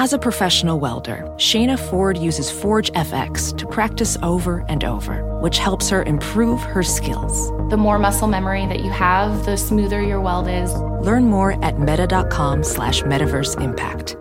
[0.00, 5.58] As a professional welder, Shayna Ford uses Forge FX to practice over and over, which
[5.58, 7.48] helps her improve her skills.
[7.68, 10.72] The more muscle memory that you have, the smoother your weld is.
[11.04, 14.14] Learn more at meta.com slash metaverse impact.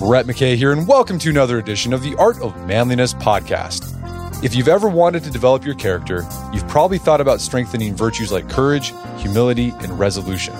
[0.00, 3.95] Brett McKay here, and welcome to another edition of the Art of Manliness podcast.
[4.42, 6.22] If you've ever wanted to develop your character,
[6.52, 10.52] you've probably thought about strengthening virtues like courage, humility, and resolution.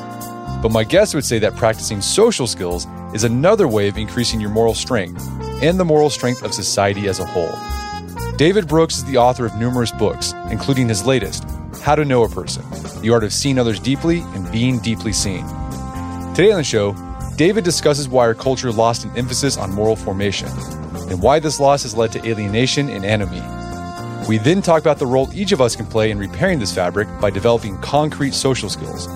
[0.63, 4.49] But my guest would say that practicing social skills is another way of increasing your
[4.49, 5.23] moral strength
[5.63, 7.55] and the moral strength of society as a whole.
[8.39, 11.45] David Brooks is the author of numerous books, including his latest,
[11.83, 12.65] How to Know a Person
[13.03, 15.47] The Art of Seeing Others Deeply and Being Deeply Seen.
[16.35, 16.97] Today on the show,
[17.37, 20.49] David discusses why our culture lost an emphasis on moral formation
[21.11, 23.66] and why this loss has led to alienation and anomie.
[24.29, 27.07] We then talk about the role each of us can play in repairing this fabric
[27.21, 29.07] by developing concrete social skills,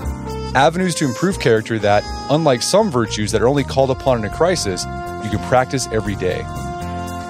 [0.55, 4.36] avenues to improve character that, unlike some virtues that are only called upon in a
[4.36, 4.84] crisis,
[5.25, 6.44] you can practice every day.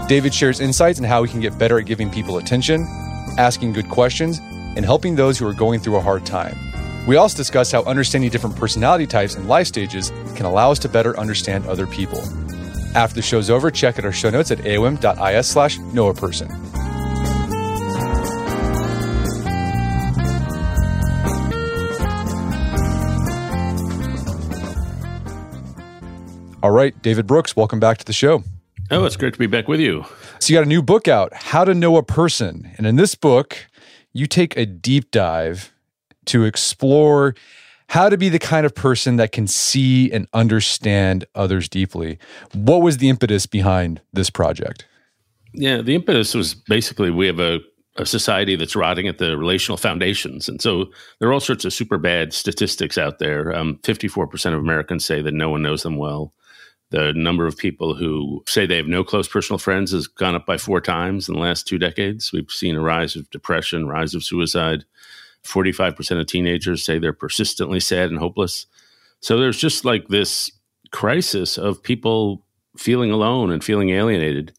[0.08, 2.86] David shares insights on how we can get better at giving people attention,
[3.38, 4.40] asking good questions,
[4.76, 6.56] and helping those who are going through a hard time.
[7.06, 10.88] We also discuss how understanding different personality types and life stages can allow us to
[10.90, 12.20] better understand other people.
[12.94, 16.08] After the show's over, check out our show notes at aom.is slash know
[26.62, 28.44] All right, David Brooks, welcome back to the show.
[28.90, 30.04] Oh, it's great to be back with you.
[30.40, 32.70] So, you got a new book out, How to Know a Person.
[32.76, 33.66] And in this book,
[34.12, 35.72] you take a deep dive
[36.26, 37.34] to explore
[37.88, 42.18] how to be the kind of person that can see and understand others deeply.
[42.52, 44.86] What was the impetus behind this project?
[45.54, 47.60] Yeah, the impetus was basically we have a,
[47.96, 50.46] a society that's rotting at the relational foundations.
[50.46, 53.56] And so there are all sorts of super bad statistics out there.
[53.56, 56.34] Um, 54% of Americans say that no one knows them well.
[56.90, 60.44] The number of people who say they have no close personal friends has gone up
[60.44, 62.32] by four times in the last two decades.
[62.32, 64.84] We've seen a rise of depression, rise of suicide.
[65.44, 68.66] 45% of teenagers say they're persistently sad and hopeless.
[69.20, 70.50] So there's just like this
[70.90, 72.44] crisis of people
[72.76, 74.52] feeling alone and feeling alienated.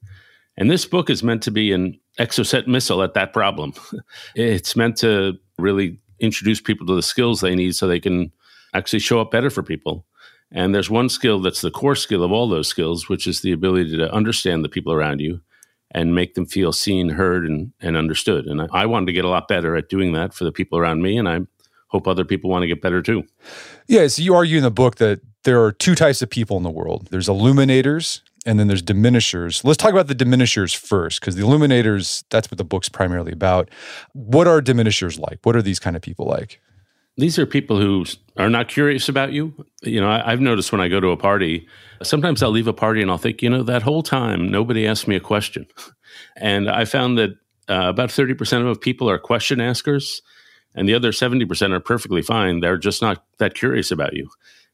[0.57, 3.73] And this book is meant to be an exocet missile at that problem.
[4.35, 8.31] it's meant to really introduce people to the skills they need so they can
[8.73, 10.05] actually show up better for people.
[10.51, 13.51] And there's one skill that's the core skill of all those skills, which is the
[13.51, 15.41] ability to understand the people around you
[15.91, 18.45] and make them feel seen, heard, and, and understood.
[18.45, 20.77] And I, I wanted to get a lot better at doing that for the people
[20.77, 21.17] around me.
[21.17, 21.39] And I
[21.87, 23.23] hope other people want to get better too.
[23.87, 24.07] Yeah.
[24.07, 26.69] So you argue in the book that there are two types of people in the
[26.69, 29.63] world there's illuminators and then there's diminishers.
[29.63, 33.69] Let's talk about the diminishers first, because the illuminators, that's what the book's primarily about.
[34.13, 35.39] What are diminishers like?
[35.43, 36.59] What are these kind of people like?
[37.17, 38.05] These are people who
[38.37, 39.53] are not curious about you.
[39.83, 41.67] You know, I, have noticed when I go to a party,
[42.03, 45.07] sometimes I'll leave a party and I'll think, you know, that whole time nobody asked
[45.07, 45.67] me a question.
[46.35, 47.29] And I found that
[47.69, 50.21] uh, about 30% of people are question askers,
[50.75, 52.59] and the other 70% are perfectly fine.
[52.59, 54.29] They're just not that curious about you.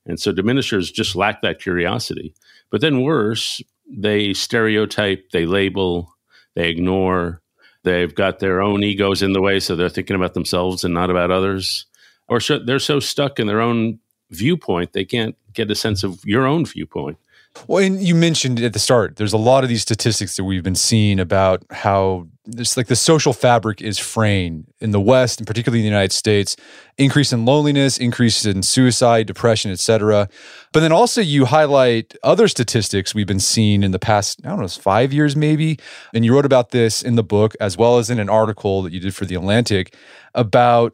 [0.07, 2.33] And so diminishers just lack that curiosity.
[2.71, 6.11] But then worse, they stereotype, they label,
[6.55, 7.43] they ignore,
[7.83, 11.11] they've got their own egos in the way, so they're thinking about themselves and not
[11.11, 11.85] about others
[12.27, 13.99] or so, they're so stuck in their own
[14.29, 17.17] viewpoint they can't get a sense of your own viewpoint.
[17.65, 20.61] Well, and you mentioned at the start, there's a lot of these statistics that we've
[20.61, 25.47] been seeing about how this like the social fabric is fraying in the West, and
[25.47, 26.55] particularly in the United States,
[26.99, 30.29] increase in loneliness, increase in suicide, depression, etc.
[30.71, 34.59] But then also you highlight other statistics we've been seeing in the past, I don't
[34.59, 35.79] know, five years maybe.
[36.13, 38.93] And you wrote about this in the book as well as in an article that
[38.93, 39.95] you did for the Atlantic
[40.35, 40.93] about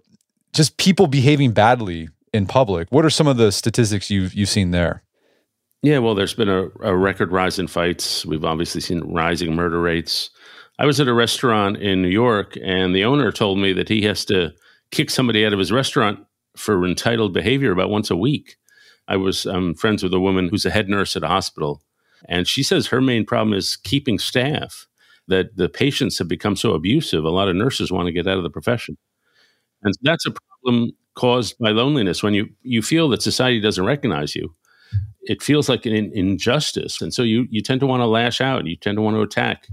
[0.53, 2.87] just people behaving badly in public.
[2.91, 5.03] What are some of the statistics you've you've seen there?
[5.81, 8.25] Yeah, well, there's been a, a, record rise in fights.
[8.25, 10.29] We've obviously seen rising murder rates.
[10.79, 14.03] I was at a restaurant in New York, and the owner told me that he
[14.03, 14.53] has to
[14.91, 18.55] kick somebody out of his restaurant for entitled behavior about once a week.
[19.09, 21.81] I was um, friends with a woman who's a head nurse at a hospital,
[22.29, 24.87] and she says her main problem is keeping staff.
[25.27, 28.37] That the patients have become so abusive, a lot of nurses want to get out
[28.37, 28.97] of the profession.
[29.83, 34.35] And that's a problem caused by loneliness when you, you feel that society doesn't recognize
[34.35, 34.53] you.
[35.23, 37.01] It feels like an injustice.
[37.01, 39.21] And so you, you tend to want to lash out, you tend to want to
[39.21, 39.67] attack.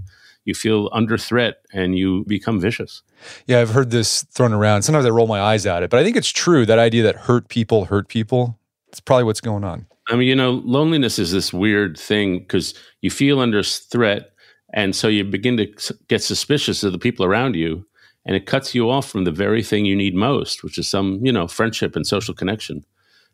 [0.45, 3.03] You feel under threat and you become vicious.
[3.45, 4.81] Yeah, I've heard this thrown around.
[4.81, 7.15] Sometimes I roll my eyes at it, but I think it's true that idea that
[7.15, 8.57] hurt people hurt people.
[8.87, 9.85] It's probably what's going on.
[10.09, 14.31] I mean, you know, loneliness is this weird thing because you feel under threat.
[14.73, 15.67] And so you begin to
[16.07, 17.85] get suspicious of the people around you
[18.25, 21.19] and it cuts you off from the very thing you need most, which is some,
[21.23, 22.85] you know, friendship and social connection.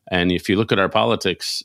[0.09, 1.63] And if you look at our politics,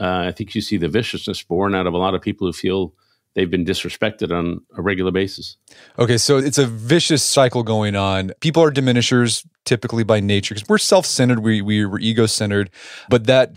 [0.00, 2.52] uh, I think you see the viciousness born out of a lot of people who
[2.52, 2.92] feel
[3.34, 5.56] they've been disrespected on a regular basis.
[5.98, 8.32] Okay, so it's a vicious cycle going on.
[8.40, 12.70] People are diminishers typically by nature because we're self-centered, we, we we're ego-centered,
[13.08, 13.52] but that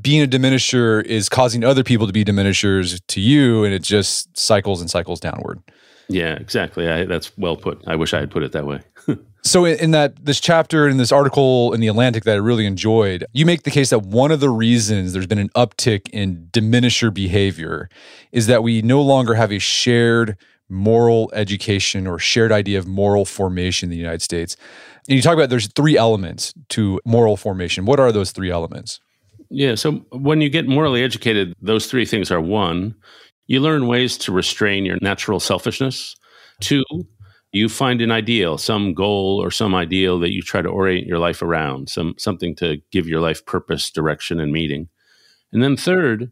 [0.00, 4.36] being a diminisher is causing other people to be diminishers to you, and it just
[4.38, 5.60] cycles and cycles downward.
[6.10, 6.88] Yeah, exactly.
[6.88, 7.82] I, that's well put.
[7.86, 8.80] I wish I had put it that way.
[9.42, 13.24] so in, that this chapter in this article in the Atlantic that I really enjoyed,
[13.32, 17.14] you make the case that one of the reasons there's been an uptick in diminisher
[17.14, 17.88] behavior
[18.32, 20.36] is that we no longer have a shared
[20.68, 24.56] moral education or shared idea of moral formation in the United States.
[25.08, 27.84] And you talk about there's three elements to moral formation.
[27.84, 29.00] What are those three elements?
[29.48, 32.94] Yeah, so when you get morally educated, those three things are one,
[33.50, 36.14] you learn ways to restrain your natural selfishness.
[36.60, 36.84] Two,
[37.50, 41.18] you find an ideal, some goal or some ideal that you try to orient your
[41.18, 44.88] life around, some something to give your life purpose, direction, and meaning.
[45.50, 46.30] And then third,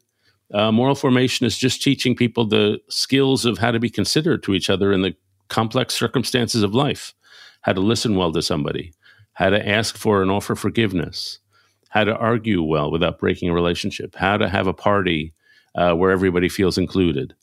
[0.54, 4.54] uh, moral formation is just teaching people the skills of how to be considerate to
[4.54, 5.16] each other in the
[5.48, 7.14] complex circumstances of life,
[7.62, 8.92] how to listen well to somebody,
[9.32, 11.40] how to ask for and offer forgiveness,
[11.88, 15.34] how to argue well without breaking a relationship, how to have a party
[15.74, 17.34] uh, where everybody feels included.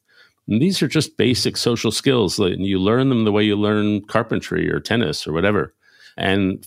[0.47, 2.37] And these are just basic social skills.
[2.39, 5.73] And you learn them the way you learn carpentry or tennis or whatever.
[6.17, 6.65] And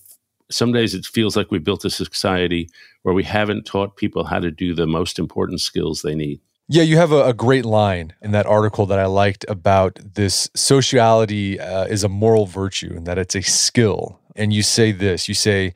[0.50, 2.70] some days it feels like we built a society
[3.02, 6.40] where we haven't taught people how to do the most important skills they need.
[6.70, 10.50] Yeah, you have a, a great line in that article that I liked about this
[10.54, 14.20] sociality uh, is a moral virtue and that it's a skill.
[14.36, 15.72] And you say this you say,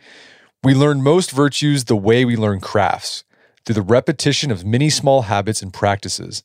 [0.62, 3.24] We learn most virtues the way we learn crafts
[3.64, 6.42] through the repetition of many small habits and practices,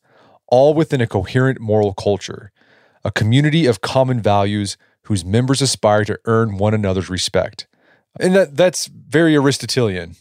[0.48, 2.52] all within a coherent moral culture,
[3.04, 7.68] a community of common values whose members aspire to earn one another's respect.
[8.20, 10.16] And that, that's very Aristotelian.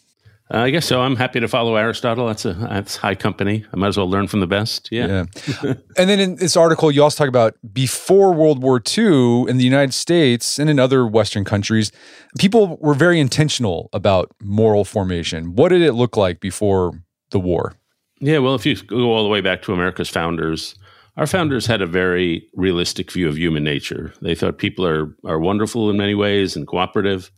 [0.52, 1.00] Uh, I guess so.
[1.00, 2.26] I'm happy to follow Aristotle.
[2.28, 3.64] That's a that's high company.
[3.72, 4.88] I might as well learn from the best.
[4.92, 5.24] Yeah.
[5.62, 5.74] yeah.
[5.96, 9.64] and then in this article, you also talk about before World War II in the
[9.64, 11.90] United States and in other Western countries,
[12.38, 15.56] people were very intentional about moral formation.
[15.56, 16.92] What did it look like before
[17.30, 17.74] the war?
[18.20, 18.38] Yeah.
[18.38, 20.76] Well, if you go all the way back to America's founders,
[21.16, 24.12] our founders had a very realistic view of human nature.
[24.22, 27.32] They thought people are are wonderful in many ways and cooperative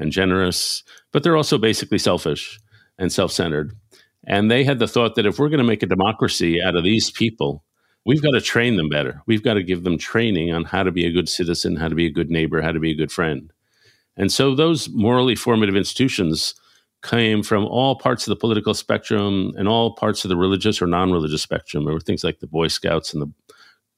[0.00, 0.82] and generous,
[1.12, 2.58] but they're also basically selfish
[2.98, 3.72] and self centered.
[4.26, 6.84] And they had the thought that if we're going to make a democracy out of
[6.84, 7.64] these people,
[8.04, 9.22] we've got to train them better.
[9.26, 11.94] We've got to give them training on how to be a good citizen, how to
[11.94, 13.52] be a good neighbor, how to be a good friend.
[14.16, 16.54] And so those morally formative institutions
[17.02, 20.86] came from all parts of the political spectrum and all parts of the religious or
[20.86, 21.84] non religious spectrum.
[21.84, 23.32] There were things like the Boy Scouts and the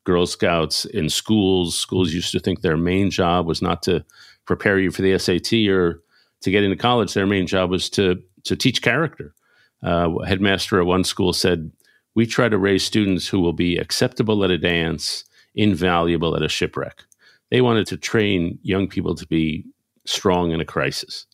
[0.04, 1.78] Girl Scouts in schools.
[1.78, 4.04] Schools used to think their main job was not to
[4.46, 6.00] prepare you for the SAT or
[6.40, 7.14] to get into college.
[7.14, 9.34] Their main job was to to teach character.
[9.82, 11.70] Uh, headmaster at one school said,
[12.14, 16.48] "We try to raise students who will be acceptable at a dance, invaluable at a
[16.48, 17.04] shipwreck."
[17.50, 19.64] They wanted to train young people to be
[20.04, 21.26] strong in a crisis.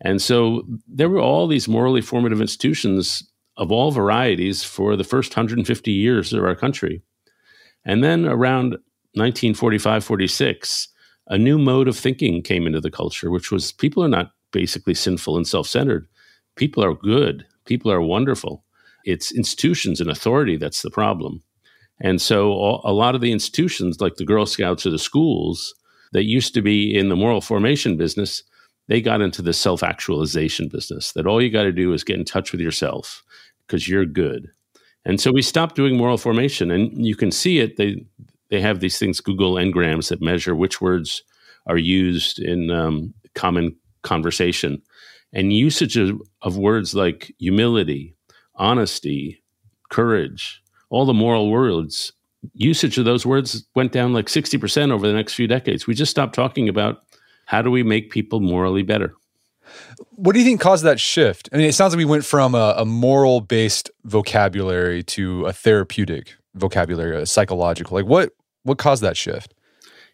[0.00, 3.22] And so there were all these morally formative institutions
[3.56, 7.02] of all varieties for the first 150 years of our country.
[7.84, 8.72] And then around
[9.14, 10.88] 1945 46,
[11.28, 14.94] a new mode of thinking came into the culture, which was people are not basically
[14.94, 16.06] sinful and self centered.
[16.56, 17.44] People are good.
[17.64, 18.64] People are wonderful.
[19.04, 21.42] It's institutions and authority that's the problem.
[22.00, 25.74] And so a lot of the institutions, like the Girl Scouts or the schools,
[26.12, 28.42] that used to be in the moral formation business,
[28.88, 32.18] they got into the self actualization business that all you got to do is get
[32.18, 33.22] in touch with yourself
[33.66, 34.48] because you're good.
[35.04, 36.70] And so we stopped doing moral formation.
[36.70, 37.76] And you can see it.
[37.76, 38.06] They,
[38.54, 41.24] they have these things, Google Ngrams, that measure which words
[41.66, 44.80] are used in um, common conversation.
[45.32, 48.14] And usage of, of words like humility,
[48.54, 49.42] honesty,
[49.90, 52.12] courage, all the moral words,
[52.52, 55.88] usage of those words went down like 60% over the next few decades.
[55.88, 57.02] We just stopped talking about
[57.46, 59.14] how do we make people morally better.
[60.10, 61.48] What do you think caused that shift?
[61.52, 65.52] I mean, it sounds like we went from a, a moral based vocabulary to a
[65.52, 67.96] therapeutic vocabulary, a psychological.
[67.96, 68.30] Like, what
[68.64, 69.54] what caused that shift?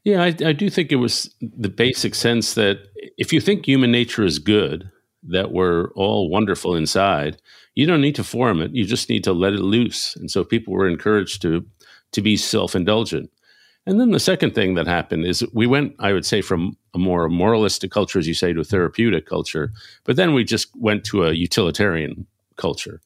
[0.05, 2.79] Yeah, I, I, do think it was the basic sense that
[3.19, 4.91] if you think human nature is good,
[5.25, 7.41] that we're all wonderful inside,
[7.75, 8.73] you don't need to form it.
[8.73, 10.17] You just need to let it loose.
[10.17, 11.67] And so people were encouraged to
[12.13, 13.31] to be self-indulgent.
[13.87, 16.99] And then the second thing that happened is we went, I would say, from a
[16.99, 19.73] more moralistic culture, as you say, to a therapeutic culture.
[20.05, 22.27] But then we just went to a utilitarian
[22.57, 23.01] culture.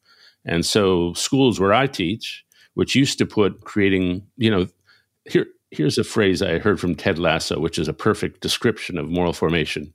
[0.44, 4.66] And so schools where I teach, which used to put creating, you know,
[5.26, 9.08] here here's a phrase I heard from Ted Lasso, which is a perfect description of
[9.08, 9.92] moral formation.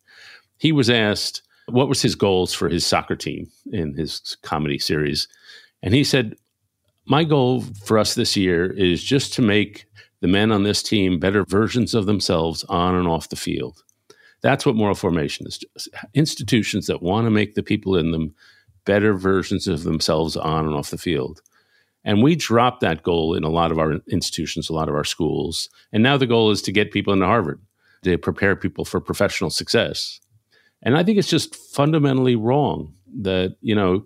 [0.58, 5.28] He was asked what was his goals for his soccer team in his comedy series,
[5.82, 6.36] and he said,
[7.06, 9.86] "My goal for us this year is just to make
[10.22, 13.84] the men on this team better versions of themselves on and off the field."
[14.42, 15.60] That's what moral formation is.
[16.14, 18.34] Institutions that want to make the people in them
[18.86, 21.42] better versions of themselves on and off the field.
[22.06, 25.04] And we dropped that goal in a lot of our institutions, a lot of our
[25.04, 25.70] schools.
[25.92, 27.62] And now the goal is to get people into Harvard,
[28.04, 30.20] to prepare people for professional success.
[30.82, 34.06] And I think it's just fundamentally wrong that, you know,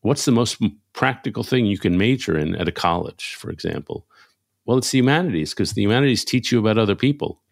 [0.00, 0.62] what's the most
[0.94, 4.06] practical thing you can major in at a college, for example?
[4.64, 7.42] Well, it's the humanities, because the humanities teach you about other people.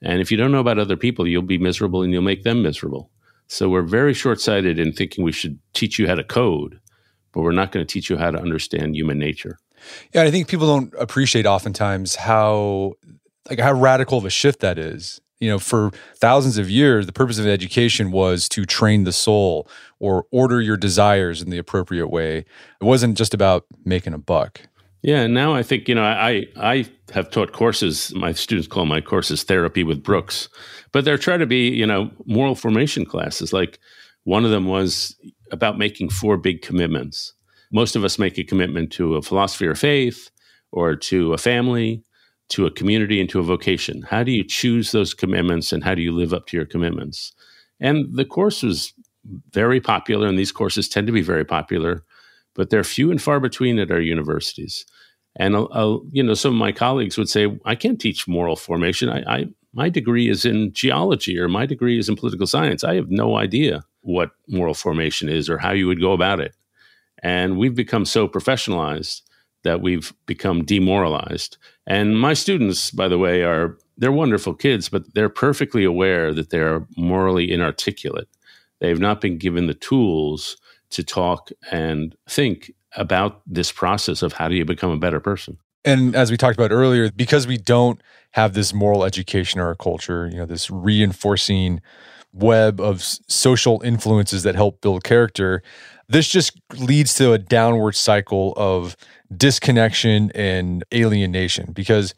[0.00, 2.62] And if you don't know about other people, you'll be miserable and you'll make them
[2.62, 3.10] miserable.
[3.48, 6.80] So we're very short sighted in thinking we should teach you how to code
[7.32, 9.58] but we're not going to teach you how to understand human nature.
[10.14, 12.94] Yeah, I think people don't appreciate oftentimes how
[13.48, 15.20] like how radical of a shift that is.
[15.40, 19.68] You know, for thousands of years, the purpose of education was to train the soul
[19.98, 22.38] or order your desires in the appropriate way.
[22.80, 24.60] It wasn't just about making a buck.
[25.02, 28.14] Yeah, and now I think you know I I have taught courses.
[28.14, 30.48] My students call my courses therapy with Brooks,
[30.92, 33.52] but they're trying to be you know moral formation classes.
[33.52, 33.80] Like
[34.22, 35.16] one of them was
[35.52, 37.34] about making four big commitments.
[37.70, 40.30] Most of us make a commitment to a philosophy or faith,
[40.72, 42.02] or to a family,
[42.48, 44.02] to a community, and to a vocation.
[44.02, 47.32] How do you choose those commitments and how do you live up to your commitments?
[47.80, 48.92] And the course was
[49.50, 52.04] very popular, and these courses tend to be very popular,
[52.54, 54.84] but they're few and far between at our universities.
[55.36, 58.56] And uh, uh you know, some of my colleagues would say, "I can't teach moral
[58.56, 59.08] formation.
[59.08, 62.84] I, I my degree is in geology, or my degree is in political science.
[62.84, 66.54] I have no idea." what moral formation is or how you would go about it.
[67.22, 69.22] And we've become so professionalized
[69.64, 71.56] that we've become demoralized.
[71.86, 76.50] And my students, by the way, are they're wonderful kids, but they're perfectly aware that
[76.50, 78.28] they're morally inarticulate.
[78.80, 80.56] They've not been given the tools
[80.90, 85.56] to talk and think about this process of how do you become a better person.
[85.84, 88.00] And as we talked about earlier, because we don't
[88.32, 91.80] have this moral education or culture, you know, this reinforcing
[92.32, 95.62] web of social influences that help build character,
[96.08, 98.96] this just leads to a downward cycle of
[99.34, 102.14] disconnection and alienation because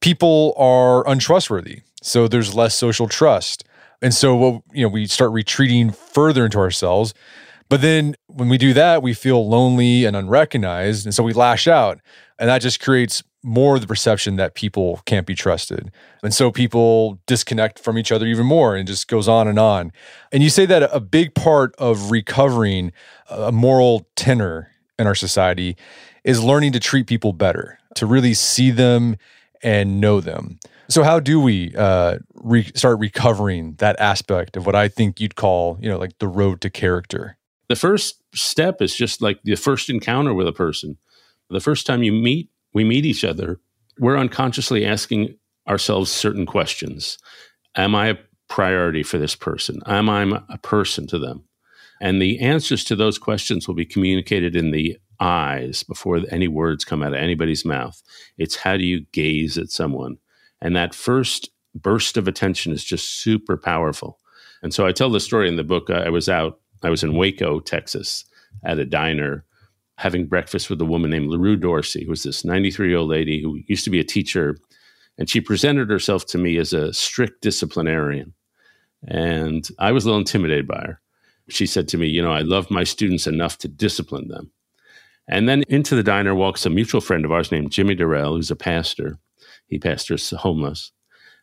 [0.00, 1.82] people are untrustworthy.
[2.02, 3.64] So there's less social trust.
[4.02, 7.14] And so what you know, we start retreating further into ourselves.
[7.68, 11.06] But then when we do that, we feel lonely and unrecognized.
[11.06, 11.98] And so we lash out.
[12.38, 15.90] And that just creates more of the perception that people can't be trusted.
[16.22, 19.92] And so people disconnect from each other even more and just goes on and on.
[20.32, 22.92] And you say that a big part of recovering
[23.28, 25.76] a moral tenor in our society
[26.24, 29.16] is learning to treat people better, to really see them
[29.62, 30.58] and know them.
[30.88, 35.34] So how do we uh, re- start recovering that aspect of what I think you'd
[35.34, 37.36] call, you know, like the road to character?
[37.68, 40.98] The first step is just like the first encounter with a person.
[41.50, 43.60] The first time you meet we meet each other,
[43.98, 45.36] we're unconsciously asking
[45.68, 47.16] ourselves certain questions.
[47.76, 48.18] Am I a
[48.48, 49.80] priority for this person?
[49.86, 51.44] Am I a person to them?
[52.00, 56.84] And the answers to those questions will be communicated in the eyes before any words
[56.84, 58.02] come out of anybody's mouth.
[58.36, 60.18] It's how do you gaze at someone?
[60.60, 64.18] And that first burst of attention is just super powerful.
[64.62, 65.88] And so I tell the story in the book.
[65.88, 68.24] Uh, I was out, I was in Waco, Texas,
[68.64, 69.44] at a diner
[69.98, 73.40] having breakfast with a woman named LaRue Dorsey, who was this 93 year old lady
[73.40, 74.56] who used to be a teacher.
[75.18, 78.34] And she presented herself to me as a strict disciplinarian.
[79.06, 81.00] And I was a little intimidated by her.
[81.48, 84.50] She said to me, You know, I love my students enough to discipline them.
[85.28, 88.50] And then into the diner walks a mutual friend of ours named Jimmy Dorrell, who's
[88.50, 89.18] a pastor.
[89.68, 90.90] He pastors homeless.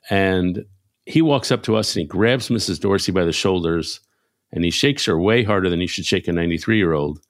[0.09, 0.65] And
[1.05, 2.79] he walks up to us and he grabs Mrs.
[2.79, 4.01] Dorsey by the shoulders
[4.51, 7.21] and he shakes her way harder than he should shake a 93 year old.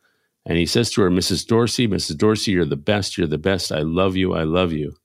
[0.46, 1.46] And he says to her, Mrs.
[1.46, 2.18] Dorsey, Mrs.
[2.18, 3.18] Dorsey, you're the best.
[3.18, 3.72] You're the best.
[3.72, 4.34] I love you.
[4.34, 4.96] I love you.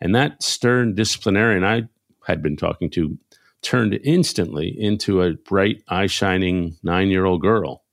[0.00, 1.82] And that stern disciplinarian I
[2.26, 3.18] had been talking to
[3.62, 7.84] turned instantly into a bright, eye shining nine year old girl.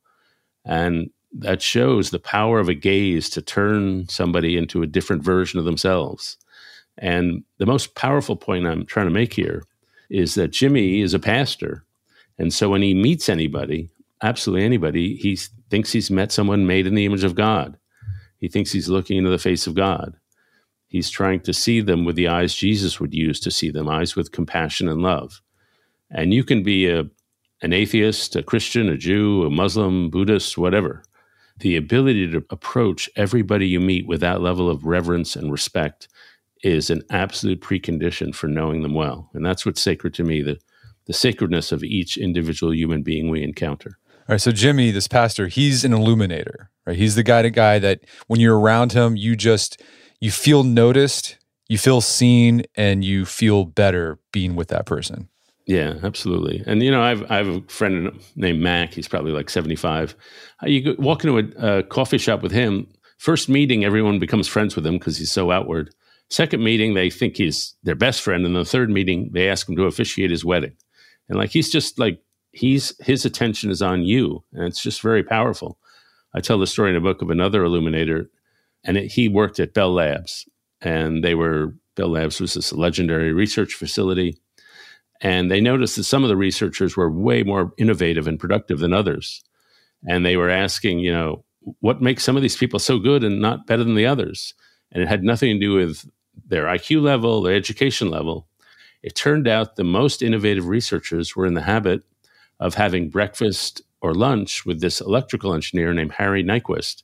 [0.64, 5.60] And that shows the power of a gaze to turn somebody into a different version
[5.60, 6.38] of themselves.
[6.98, 9.64] And the most powerful point I'm trying to make here
[10.10, 11.84] is that Jimmy is a pastor
[12.38, 13.90] And so when he meets anybody,
[14.22, 15.38] absolutely anybody, he
[15.70, 17.78] thinks he's met someone made in the image of God.
[18.40, 20.16] He thinks he's looking into the face of God.
[20.88, 24.16] He's trying to see them with the eyes Jesus would use to see them, eyes
[24.16, 25.42] with compassion and love.
[26.10, 27.06] And you can be a,
[27.62, 31.04] an atheist, a Christian, a Jew, a Muslim, Buddhist, whatever.
[31.60, 36.08] The ability to approach everybody you meet with that level of reverence and respect
[36.64, 39.30] is an absolute precondition for knowing them well.
[39.34, 40.60] And that's what's sacred to me the,
[41.08, 43.98] the sacredness of each individual human being we encounter.
[44.30, 46.98] All right, so Jimmy, this pastor, he's an illuminator, right?
[46.98, 49.82] He's the guy to guy that when you're around him, you just
[50.20, 51.38] you feel noticed,
[51.70, 55.30] you feel seen, and you feel better being with that person.
[55.66, 56.62] Yeah, absolutely.
[56.66, 58.94] And you know, I've I have a friend named Mac.
[58.94, 60.16] He's probably like seventy five.
[60.62, 62.88] Uh, you go, walk into a, a coffee shop with him.
[63.18, 65.94] First meeting, everyone becomes friends with him because he's so outward.
[66.30, 69.78] Second meeting, they think he's their best friend, and the third meeting, they ask him
[69.78, 70.74] to officiate his wedding.
[71.30, 72.20] And like he's just like
[72.52, 75.78] he's his attention is on you, and it's just very powerful.
[76.34, 78.30] I tell the story in a book of another illuminator
[78.84, 80.48] and it, he worked at Bell Labs,
[80.82, 84.38] and they were Bell Labs was this legendary research facility,
[85.22, 88.94] and they noticed that some of the researchers were way more innovative and productive than
[88.94, 89.44] others,
[90.08, 91.44] and they were asking, you know,
[91.82, 94.54] what makes some of these people so good and not better than the others,
[94.92, 96.10] and it had nothing to do with
[96.48, 98.48] their IQ level, their education level.
[99.04, 102.04] It turned out the most innovative researchers were in the habit
[102.60, 107.04] of having breakfast or lunch with this electrical engineer named Harry Nyquist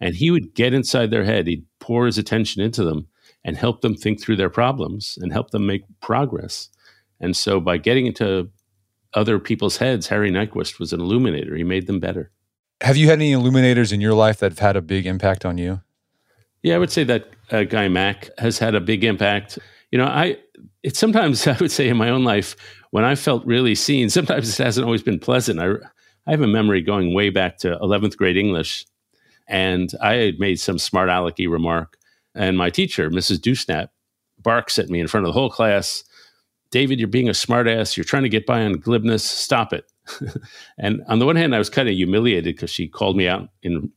[0.00, 3.06] and he would get inside their head, he'd pour his attention into them
[3.44, 6.70] and help them think through their problems and help them make progress.
[7.20, 8.50] And so by getting into
[9.12, 11.54] other people's heads, Harry Nyquist was an illuminator.
[11.54, 12.30] He made them better.
[12.80, 15.58] Have you had any illuminators in your life that have had a big impact on
[15.58, 15.82] you?
[16.62, 19.58] Yeah, I would say that uh, guy Mac has had a big impact.
[19.90, 20.38] You know, I
[20.82, 22.56] it's sometimes I would say in my own life
[22.90, 24.10] when I felt really seen.
[24.10, 25.60] Sometimes it hasn't always been pleasant.
[25.60, 25.72] I
[26.26, 28.84] I have a memory going way back to 11th grade English
[29.48, 31.96] and I had made some smart alecky remark.
[32.34, 33.38] And my teacher, Mrs.
[33.38, 33.88] Dewsnap,
[34.38, 36.04] barks at me in front of the whole class
[36.70, 37.96] David, you're being a smartass.
[37.96, 39.22] You're trying to get by on glibness.
[39.22, 39.90] Stop it.
[40.78, 43.48] and on the one hand, I was kind of humiliated because she called me out
[43.62, 43.90] in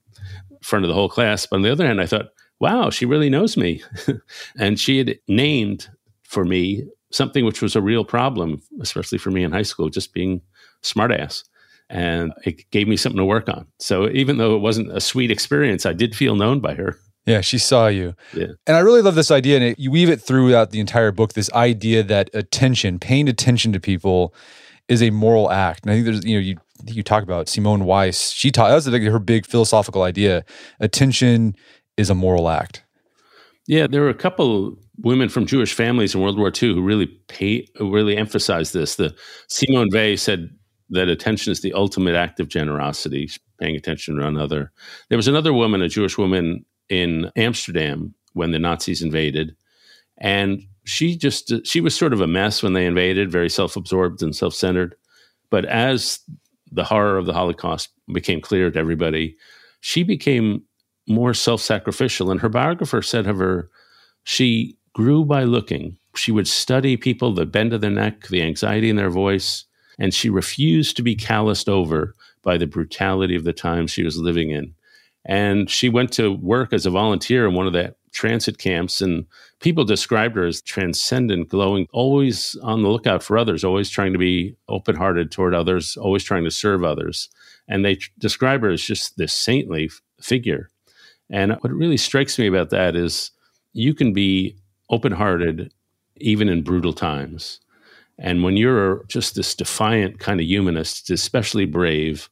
[0.62, 1.46] front of the whole class.
[1.46, 3.84] But on the other hand, I thought, wow, she really knows me.
[4.58, 5.90] and she had named
[6.34, 10.14] for me something which was a real problem, especially for me in high school, just
[10.14, 10.42] being
[10.82, 11.44] smartass
[11.90, 13.68] and it gave me something to work on.
[13.80, 16.98] So even though it wasn't a sweet experience, I did feel known by her.
[17.26, 18.16] Yeah, she saw you.
[18.34, 18.48] Yeah.
[18.68, 19.56] And I really love this idea.
[19.58, 23.72] And it, you weave it throughout the entire book this idea that attention, paying attention
[23.74, 24.34] to people,
[24.90, 25.84] is a moral act.
[25.84, 28.32] And I think there's, you know, you you talk about Simone Weiss.
[28.32, 30.44] She taught that was like her big philosophical idea.
[30.82, 31.56] Attention
[31.96, 32.84] is a moral act.
[33.68, 37.08] Yeah, there were a couple women from Jewish families in World War II who really
[37.28, 38.96] pay, really emphasized this.
[38.96, 39.16] The
[39.48, 40.50] Simone Weil said
[40.90, 43.30] that attention is the ultimate act of generosity,
[43.60, 44.72] paying attention to another.
[45.10, 49.56] There was another woman, a Jewish woman in Amsterdam when the Nazis invaded,
[50.18, 54.36] and she just she was sort of a mess when they invaded, very self-absorbed and
[54.36, 54.96] self-centered.
[55.50, 56.20] But as
[56.72, 59.38] the horror of the Holocaust became clear to everybody,
[59.82, 60.64] she became
[61.08, 62.32] more self-sacrificial.
[62.32, 63.70] And her biographer said of her,
[64.24, 65.98] she grew by looking.
[66.16, 69.66] She would study people, the bend of their neck, the anxiety in their voice,
[70.00, 74.18] and she refused to be calloused over by the brutality of the times she was
[74.18, 74.74] living in.
[75.26, 79.26] And she went to work as a volunteer in one of the transit camps, and
[79.60, 84.20] people described her as transcendent, glowing, always on the lookout for others, always trying to
[84.20, 87.30] be open hearted toward others, always trying to serve others.
[87.68, 89.90] And they describe her as just this saintly
[90.22, 90.70] figure.
[91.30, 93.32] And what really strikes me about that is
[93.72, 94.58] you can be
[94.94, 95.74] open hearted
[96.18, 97.60] even in brutal times.
[98.20, 102.30] And when you're just this defiant kind of humanist, especially brave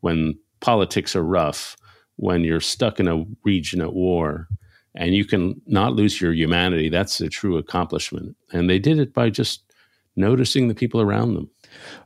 [0.00, 1.76] when politics are rough,
[2.16, 4.48] when you're stuck in a region at war,
[4.94, 8.36] and you can not lose your humanity, that's a true accomplishment.
[8.52, 9.62] And they did it by just
[10.16, 11.50] noticing the people around them.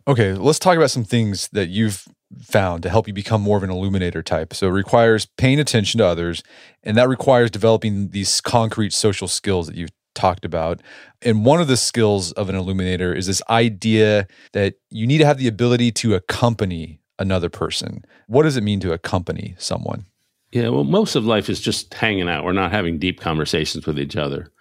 [0.06, 2.06] Okay, let's talk about some things that you've
[2.40, 4.54] found to help you become more of an illuminator type.
[4.54, 6.42] So it requires paying attention to others,
[6.84, 10.82] and that requires developing these concrete social skills that you've talked about.
[11.22, 15.26] And one of the skills of an illuminator is this idea that you need to
[15.26, 18.04] have the ability to accompany another person.
[18.26, 20.06] What does it mean to accompany someone?
[20.52, 22.44] Yeah, well, most of life is just hanging out.
[22.44, 24.52] We're not having deep conversations with each other.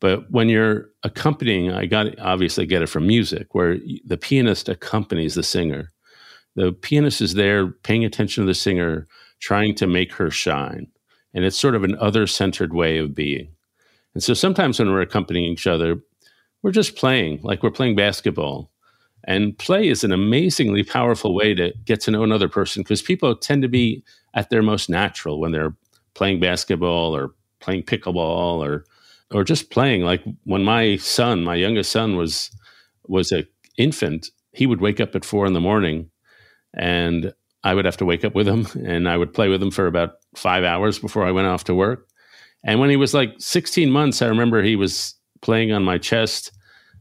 [0.00, 5.34] But when you're accompanying, I got obviously get it from music, where the pianist accompanies
[5.34, 5.90] the singer.
[6.56, 9.06] The pianist is there paying attention to the singer,
[9.40, 10.88] trying to make her shine.
[11.34, 13.54] And it's sort of an other centered way of being.
[14.14, 16.00] And so sometimes when we're accompanying each other,
[16.62, 18.70] we're just playing, like we're playing basketball.
[19.24, 23.34] And play is an amazingly powerful way to get to know another person because people
[23.36, 24.02] tend to be
[24.34, 25.76] at their most natural when they're
[26.14, 28.84] playing basketball or playing pickleball or
[29.30, 30.02] or just playing.
[30.02, 32.50] Like when my son, my youngest son, was
[33.06, 33.46] was a
[33.78, 36.10] infant, he would wake up at four in the morning,
[36.74, 37.32] and
[37.64, 39.86] I would have to wake up with him, and I would play with him for
[39.86, 42.08] about five hours before I went off to work.
[42.64, 46.52] And when he was like 16 months, I remember he was playing on my chest.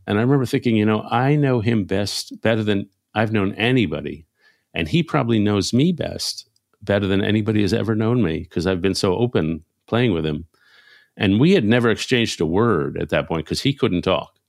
[0.07, 4.25] And I remember thinking, you know, I know him best, better than I've known anybody.
[4.73, 6.49] And he probably knows me best,
[6.81, 10.45] better than anybody has ever known me because I've been so open playing with him.
[11.17, 14.39] And we had never exchanged a word at that point because he couldn't talk.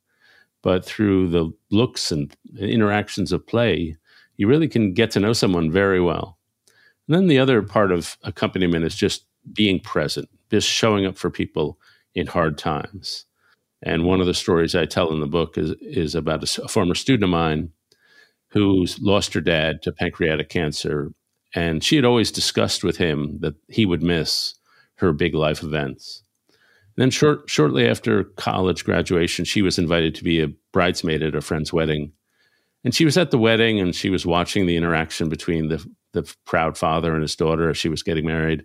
[0.62, 3.96] But through the looks and interactions of play,
[4.36, 6.38] you really can get to know someone very well.
[7.06, 11.30] And then the other part of accompaniment is just being present, just showing up for
[11.30, 11.78] people
[12.14, 13.26] in hard times.
[13.82, 16.68] And one of the stories I tell in the book is, is about a, a
[16.68, 17.70] former student of mine
[18.48, 21.10] who's lost her dad to pancreatic cancer.
[21.54, 24.54] And she had always discussed with him that he would miss
[24.96, 26.22] her big life events.
[26.96, 31.34] And then, short, shortly after college graduation, she was invited to be a bridesmaid at
[31.34, 32.12] a friend's wedding.
[32.84, 36.30] And she was at the wedding and she was watching the interaction between the, the
[36.44, 38.64] proud father and his daughter as she was getting married.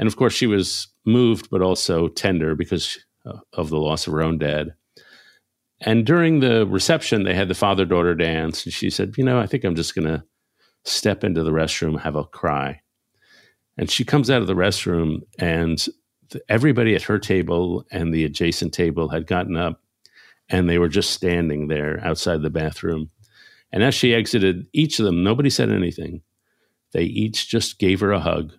[0.00, 4.14] And of course, she was moved, but also tender because uh, of the loss of
[4.14, 4.72] her own dad.
[5.82, 8.64] And during the reception, they had the father daughter dance.
[8.64, 10.24] And she said, You know, I think I'm just going to
[10.86, 12.80] step into the restroom, have a cry.
[13.76, 15.86] And she comes out of the restroom, and
[16.48, 19.82] everybody at her table and the adjacent table had gotten up
[20.48, 23.10] and they were just standing there outside the bathroom.
[23.70, 26.22] And as she exited, each of them, nobody said anything.
[26.92, 28.54] They each just gave her a hug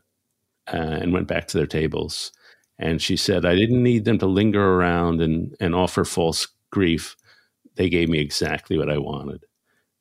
[0.68, 2.32] uh, and went back to their tables.
[2.80, 7.16] And she said, I didn't need them to linger around and, and offer false grief.
[7.76, 9.46] They gave me exactly what I wanted.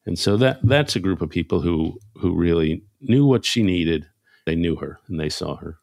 [0.07, 4.09] And so that that's a group of people who who really knew what she needed.
[4.47, 5.79] They knew her and they saw her.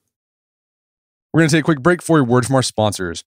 [1.31, 3.23] We're going to take a quick break for a word from our sponsors.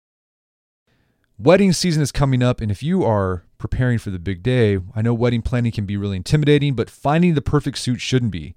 [1.39, 5.01] Wedding season is coming up, and if you are preparing for the big day, I
[5.01, 8.57] know wedding planning can be really intimidating, but finding the perfect suit shouldn't be.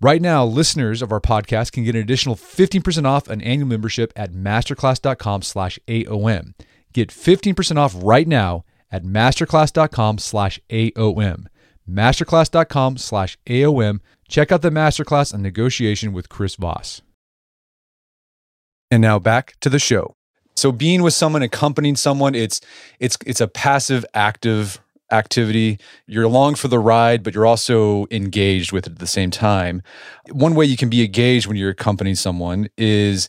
[0.00, 4.12] Right now, listeners of our podcast can get an additional 15% off an annual membership
[4.14, 6.54] at masterclass.com slash AOM.
[6.92, 11.46] Get 15% off right now at masterclass.com slash AOM.
[11.88, 17.00] Masterclass.com slash AOM Check out the masterclass on negotiation with Chris Voss.
[18.90, 20.14] And now back to the show.
[20.54, 22.60] So being with someone, accompanying someone, it's
[22.98, 25.78] it's it's a passive active activity.
[26.06, 29.82] You're along for the ride, but you're also engaged with it at the same time.
[30.30, 33.28] One way you can be engaged when you're accompanying someone is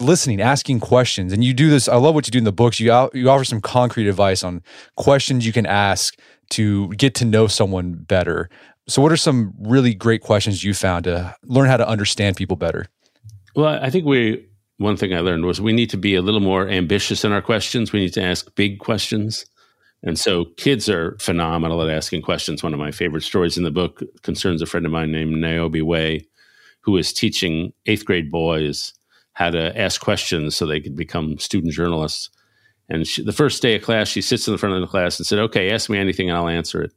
[0.00, 1.32] listening, asking questions.
[1.32, 1.88] And you do this.
[1.88, 2.80] I love what you do in the books.
[2.80, 4.62] You you offer some concrete advice on
[4.96, 6.18] questions you can ask
[6.50, 8.50] to get to know someone better.
[8.88, 12.56] So, what are some really great questions you found to learn how to understand people
[12.56, 12.86] better?
[13.54, 14.46] Well, I think we
[14.78, 17.42] one thing I learned was we need to be a little more ambitious in our
[17.42, 17.92] questions.
[17.92, 19.46] We need to ask big questions.
[20.02, 22.62] And so kids are phenomenal at asking questions.
[22.62, 25.82] One of my favorite stories in the book concerns a friend of mine named Naomi
[25.82, 26.26] Way,
[26.80, 28.94] who is teaching eighth grade boys
[29.34, 32.30] how to ask questions so they could become student journalists.
[32.88, 35.18] And she, the first day of class, she sits in the front of the class
[35.18, 36.92] and said, Okay, ask me anything and I'll answer it.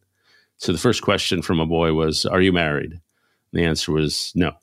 [0.58, 2.92] So the first question from a boy was, Are you married?
[2.92, 3.02] And
[3.54, 4.54] the answer was no.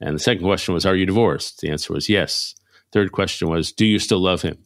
[0.00, 1.60] And the second question was, Are you divorced?
[1.60, 2.54] The answer was yes.
[2.92, 4.58] Third question was, Do you still love him?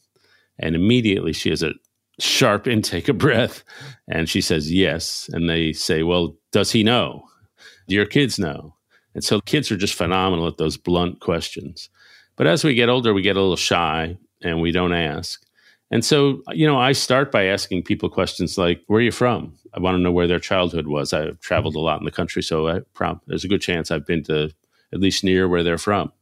[0.58, 1.72] And immediately she has a
[2.20, 3.64] sharp intake of breath
[4.08, 5.28] and she says yes.
[5.32, 7.24] And they say, Well, does he know?
[7.88, 8.74] Do your kids know?
[9.14, 11.90] And so kids are just phenomenal at those blunt questions.
[12.36, 15.44] But as we get older, we get a little shy and we don't ask.
[15.90, 19.54] And so, you know, I start by asking people questions like, Where are you from?
[19.74, 21.12] I want to know where their childhood was.
[21.12, 22.80] I've traveled a lot in the country, so I,
[23.26, 24.50] there's a good chance I've been to
[24.92, 26.12] at least near where they're from.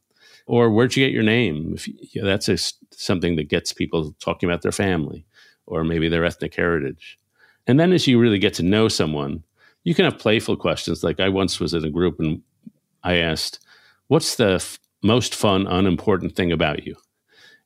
[0.46, 1.74] Or where'd you get your name?
[1.74, 2.56] If you, that's a,
[2.92, 5.26] something that gets people talking about their family
[5.68, 7.18] or maybe their ethnic heritage.
[7.66, 9.44] And then as you really get to know someone,
[9.84, 11.04] you can have playful questions.
[11.04, 12.42] Like I once was in a group and
[13.04, 13.60] I asked,
[14.08, 16.96] What's the f- most fun, unimportant thing about you?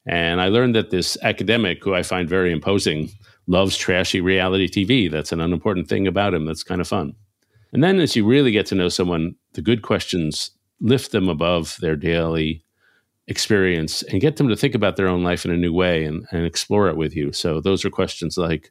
[0.06, 3.10] And I learned that this academic, who I find very imposing,
[3.46, 5.10] loves trashy reality TV.
[5.10, 7.14] That's an unimportant thing about him that's kind of fun.
[7.72, 11.76] And then as you really get to know someone, the good questions lift them above
[11.80, 12.64] their daily
[13.28, 16.26] experience and get them to think about their own life in a new way and,
[16.32, 17.32] and explore it with you.
[17.32, 18.70] So those are questions like,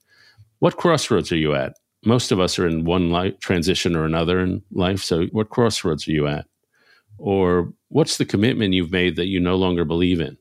[0.60, 1.74] what crossroads are you at?
[2.06, 5.04] Most of us are in one life transition or another in life.
[5.04, 6.46] So what crossroads are you at?
[7.18, 10.38] Or what's the commitment you've made that you no longer believe in?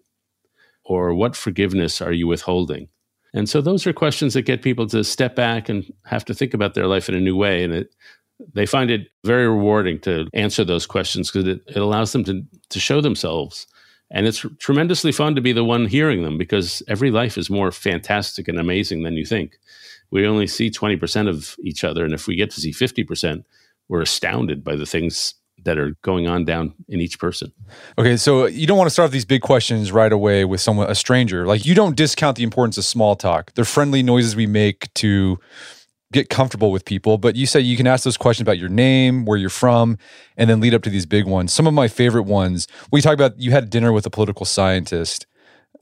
[0.84, 2.88] Or what forgiveness are you withholding?
[3.32, 6.54] And so those are questions that get people to step back and have to think
[6.54, 7.62] about their life in a new way.
[7.62, 7.94] And it,
[8.54, 12.42] they find it very rewarding to answer those questions because it, it allows them to,
[12.70, 13.66] to show themselves.
[14.10, 17.70] And it's tremendously fun to be the one hearing them because every life is more
[17.70, 19.58] fantastic and amazing than you think.
[20.10, 22.04] We only see 20% of each other.
[22.04, 23.44] And if we get to see 50%,
[23.88, 27.52] we're astounded by the things that are going on down in each person.
[27.98, 30.90] Okay, so you don't want to start off these big questions right away with someone
[30.90, 31.46] a stranger.
[31.46, 33.52] Like you don't discount the importance of small talk.
[33.54, 35.38] They're friendly noises we make to
[36.12, 39.24] get comfortable with people, but you say you can ask those questions about your name,
[39.24, 39.96] where you're from,
[40.36, 41.52] and then lead up to these big ones.
[41.52, 45.26] Some of my favorite ones, we talk about you had dinner with a political scientist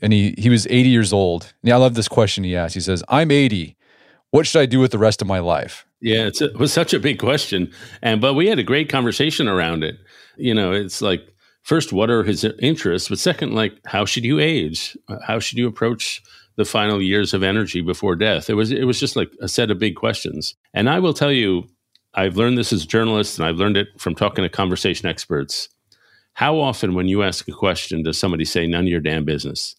[0.01, 1.53] and he he was 80 years old.
[1.63, 2.75] And I love this question he asked.
[2.75, 3.77] He says, "I'm 80.
[4.31, 6.95] What should I do with the rest of my life?" Yeah, a, it was such
[6.95, 9.97] a big question, and but we had a great conversation around it.
[10.37, 11.23] You know, it's like
[11.63, 14.97] first, what are his interests, but second, like how should you age?
[15.27, 16.23] How should you approach
[16.59, 18.51] the final years of energy before death?
[18.51, 21.33] It was it was just like a set of big questions, and I will tell
[21.33, 21.65] you,
[22.13, 25.71] I've learned this as a journalist, and I've learned it from talking to conversation experts.
[26.35, 29.75] How often, when you ask a question, does somebody say, none of your damn business?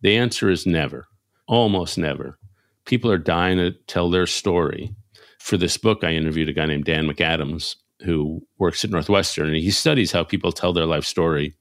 [0.00, 1.06] The answer is never,
[1.46, 2.38] almost never.
[2.84, 4.94] People are dying to tell their story.
[5.38, 9.56] For this book, I interviewed a guy named Dan McAdams who works at Northwestern and
[9.56, 11.54] he studies how people tell their life story.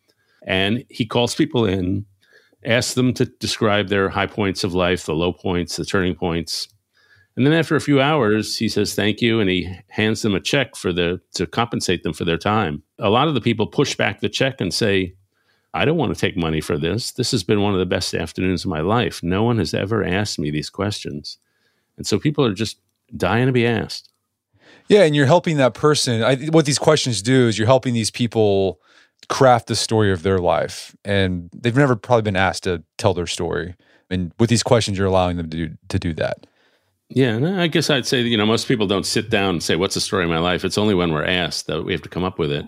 [0.47, 2.05] And he calls people in,
[2.63, 6.67] asks them to describe their high points of life, the low points, the turning points.
[7.35, 10.39] And then after a few hours, he says thank you and he hands them a
[10.39, 12.83] check for the to compensate them for their time.
[12.99, 15.15] A lot of the people push back the check and say,
[15.73, 17.11] I don't want to take money for this.
[17.11, 19.23] This has been one of the best afternoons of my life.
[19.23, 21.37] No one has ever asked me these questions.
[21.97, 22.79] And so people are just
[23.15, 24.09] dying to be asked.
[24.87, 26.21] Yeah, and you're helping that person.
[26.21, 28.81] I, what these questions do is you're helping these people
[29.29, 33.27] craft the story of their life, and they've never probably been asked to tell their
[33.27, 33.75] story.
[34.09, 36.45] And with these questions, you're allowing them to do to do that.
[37.09, 39.95] Yeah, I guess I'd say you know most people don't sit down and say what's
[39.95, 40.63] the story of my life.
[40.63, 42.65] It's only when we're asked that we have to come up with it.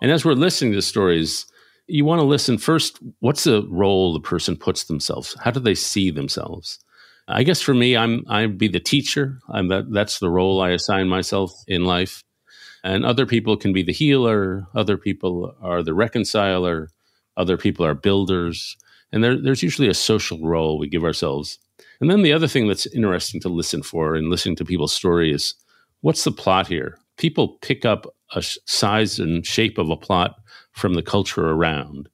[0.00, 1.46] And as we're listening to stories,
[1.86, 2.98] you want to listen first.
[3.20, 5.36] What's the role the person puts themselves?
[5.40, 6.78] How do they see themselves?
[7.28, 9.38] I guess for me, I'm I'd be the teacher.
[9.48, 12.22] I'm that that's the role I assign myself in life.
[12.84, 14.66] And other people can be the healer.
[14.74, 16.88] Other people are the reconciler.
[17.36, 18.76] Other people are builders.
[19.12, 21.58] And there, there's usually a social role we give ourselves.
[22.00, 25.32] And then the other thing that's interesting to listen for and listening to people's story
[25.32, 25.54] is
[26.00, 26.98] what's the plot here?
[27.16, 30.36] People pick up a size and shape of a plot
[30.72, 32.08] from the culture around.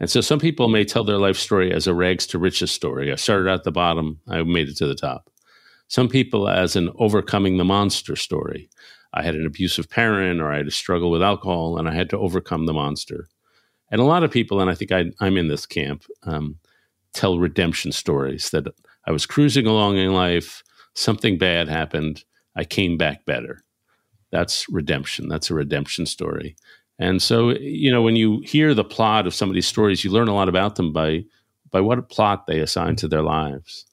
[0.00, 3.12] And so some people may tell their life story as a rags to riches story.
[3.12, 5.30] I started at the bottom, I made it to the top.
[5.88, 8.70] Some people as an overcoming the monster story.
[9.12, 12.10] I had an abusive parent or I had a struggle with alcohol and I had
[12.10, 13.28] to overcome the monster.
[13.90, 16.56] And a lot of people, and I think I, am in this camp, um,
[17.12, 18.66] tell redemption stories that
[19.06, 20.62] I was cruising along in life,
[20.94, 23.62] something bad happened, I came back better.
[24.30, 25.28] That's redemption.
[25.28, 26.56] That's a redemption story.
[26.98, 30.10] And so, you know, when you hear the plot of some of these stories, you
[30.10, 31.24] learn a lot about them by
[31.70, 33.86] by what plot they assign to their lives.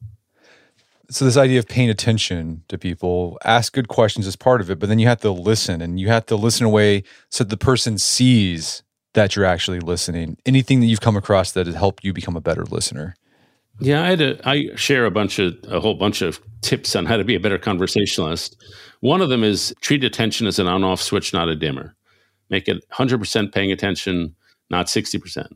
[1.09, 4.77] So this idea of paying attention to people, ask good questions is part of it,
[4.79, 7.97] but then you have to listen and you have to listen away so the person
[7.97, 10.37] sees that you're actually listening.
[10.45, 13.15] Anything that you've come across that has helped you become a better listener?
[13.79, 17.05] Yeah, I had a, I share a bunch of a whole bunch of tips on
[17.05, 18.61] how to be a better conversationalist.
[18.99, 21.95] One of them is treat attention as an on-off switch, not a dimmer
[22.49, 24.35] make it 100% paying attention,
[24.69, 25.47] not 60%.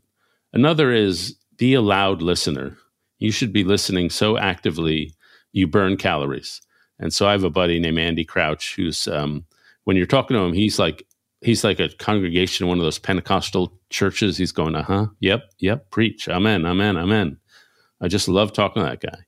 [0.53, 2.77] Another is be a loud listener.
[3.19, 5.13] You should be listening so actively
[5.53, 6.61] you burn calories.
[6.99, 9.45] And so I have a buddy named Andy Crouch who's um,
[9.85, 11.05] when you're talking to him, he's like
[11.41, 14.37] he's like a congregation one of those Pentecostal churches.
[14.37, 17.37] He's going, uh huh, yep, yep, preach, amen, amen, amen.
[17.99, 19.19] I just love talking to that guy.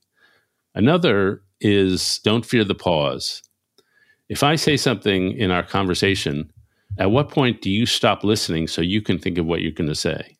[0.75, 3.41] Another is don't fear the pause.
[4.29, 6.51] If I say something in our conversation
[6.97, 9.89] at what point do you stop listening so you can think of what you're going
[9.89, 10.37] to say?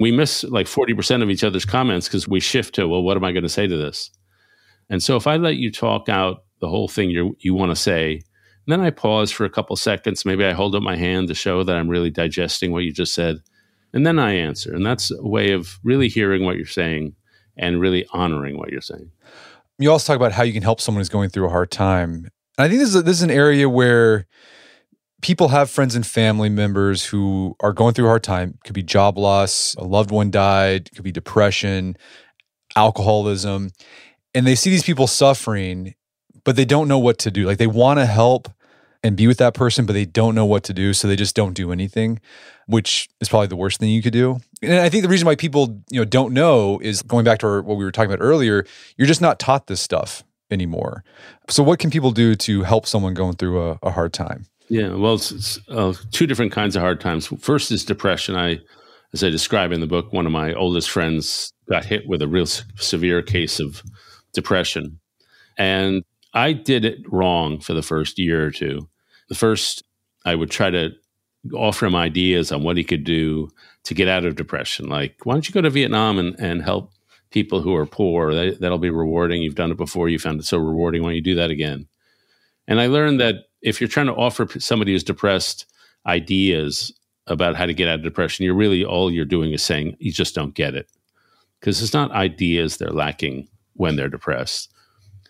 [0.00, 3.24] We miss like 40% of each other's comments because we shift to, well, what am
[3.24, 4.10] I going to say to this?
[4.90, 7.76] And so if I let you talk out the whole thing you you want to
[7.76, 8.22] say,
[8.66, 10.24] then I pause for a couple seconds.
[10.24, 13.14] Maybe I hold up my hand to show that I'm really digesting what you just
[13.14, 13.42] said.
[13.92, 14.74] And then I answer.
[14.74, 17.14] And that's a way of really hearing what you're saying
[17.56, 19.10] and really honoring what you're saying.
[19.78, 22.30] You also talk about how you can help someone who's going through a hard time.
[22.58, 24.26] And I think this is, a, this is an area where
[25.20, 28.50] people have friends and family members who are going through a hard time.
[28.50, 31.96] It could be job loss, a loved one died, it could be depression,
[32.76, 33.70] alcoholism.
[34.34, 35.94] And they see these people suffering,
[36.44, 37.46] but they don't know what to do.
[37.46, 38.48] Like they want to help
[39.02, 40.94] and be with that person, but they don't know what to do.
[40.94, 42.20] So they just don't do anything,
[42.66, 44.40] which is probably the worst thing you could do.
[44.62, 47.46] And I think the reason why people, you know, don't know is going back to
[47.46, 48.64] our, what we were talking about earlier,
[48.96, 51.04] you're just not taught this stuff anymore.
[51.50, 54.46] So what can people do to help someone going through a, a hard time?
[54.70, 57.26] Yeah, well, it's, it's uh, two different kinds of hard times.
[57.40, 58.34] First is depression.
[58.34, 58.60] I,
[59.12, 62.28] as I describe in the book, one of my oldest friends got hit with a
[62.28, 63.82] real severe case of
[64.34, 65.00] depression,
[65.56, 68.88] and I did it wrong for the first year or two.
[69.28, 69.84] The first,
[70.24, 70.90] I would try to
[71.52, 73.50] offer him ideas on what he could do
[73.84, 74.88] to get out of depression.
[74.88, 76.92] Like, why don't you go to Vietnam and, and help
[77.30, 78.34] people who are poor?
[78.34, 79.42] That, that'll be rewarding.
[79.42, 80.08] You've done it before.
[80.08, 81.02] You found it so rewarding.
[81.02, 81.86] Why don't you do that again?
[82.66, 85.66] And I learned that if you're trying to offer somebody who's depressed
[86.06, 86.92] ideas
[87.26, 90.12] about how to get out of depression, you're really all you're doing is saying you
[90.12, 90.90] just don't get it.
[91.60, 94.72] Because it's not ideas they're lacking when they're depressed.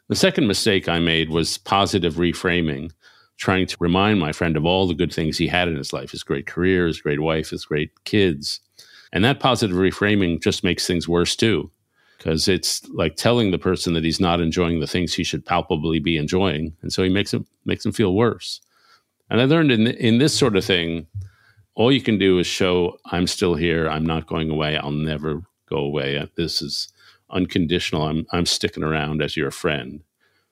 [0.08, 2.90] The second mistake I made was positive reframing,
[3.36, 6.10] trying to remind my friend of all the good things he had in his life
[6.10, 8.60] his great career, his great wife, his great kids.
[9.12, 11.70] And that positive reframing just makes things worse too
[12.24, 15.98] because it's like telling the person that he's not enjoying the things he should palpably
[15.98, 18.60] be enjoying, and so he makes him makes him feel worse.
[19.28, 21.06] And I learned in in this sort of thing,
[21.74, 23.88] all you can do is show I'm still here.
[23.88, 24.78] I'm not going away.
[24.78, 26.26] I'll never go away.
[26.36, 26.88] This is
[27.30, 28.02] unconditional.
[28.02, 30.02] I'm I'm sticking around as your friend.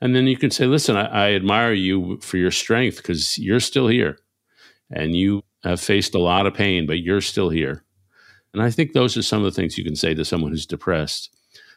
[0.00, 3.60] And then you can say, listen, I, I admire you for your strength because you're
[3.60, 4.18] still here,
[4.90, 7.84] and you have faced a lot of pain, but you're still here.
[8.52, 10.66] And I think those are some of the things you can say to someone who's
[10.66, 11.34] depressed.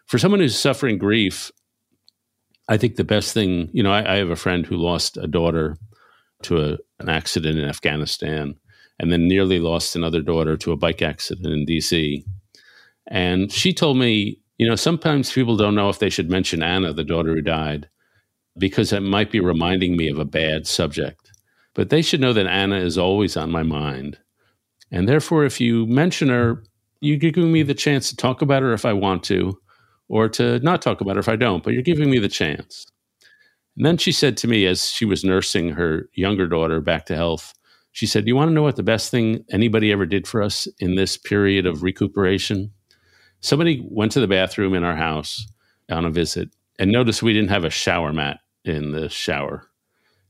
[0.07, 1.51] For someone who's suffering grief,
[2.67, 5.27] I think the best thing, you know, I, I have a friend who lost a
[5.27, 5.77] daughter
[6.43, 8.55] to a, an accident in Afghanistan
[8.99, 12.23] and then nearly lost another daughter to a bike accident in DC.
[13.07, 16.93] And she told me, you know, sometimes people don't know if they should mention Anna,
[16.93, 17.89] the daughter who died,
[18.57, 21.31] because it might be reminding me of a bad subject.
[21.73, 24.17] But they should know that Anna is always on my mind.
[24.91, 26.63] And therefore, if you mention her,
[27.01, 29.59] you're giving me the chance to talk about her if I want to,
[30.07, 32.85] or to not talk about her if I don't, but you're giving me the chance.
[33.75, 37.15] And then she said to me as she was nursing her younger daughter back to
[37.15, 37.53] health,
[37.91, 40.67] she said, You want to know what the best thing anybody ever did for us
[40.79, 42.71] in this period of recuperation?
[43.45, 45.45] Somebody went to the bathroom in our house
[45.91, 49.69] on a visit and noticed we didn't have a shower mat in the shower.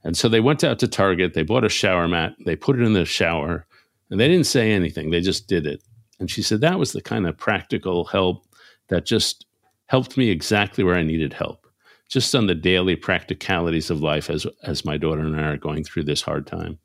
[0.03, 2.83] And so they went out to Target, they bought a shower mat, they put it
[2.83, 3.65] in the shower,
[4.09, 5.11] and they didn't say anything.
[5.11, 5.81] They just did it.
[6.19, 8.43] And she said that was the kind of practical help
[8.89, 9.45] that just
[9.85, 11.67] helped me exactly where I needed help,
[12.09, 15.85] just on the daily practicalities of life as as my daughter and I are going
[15.85, 16.79] through this hard time.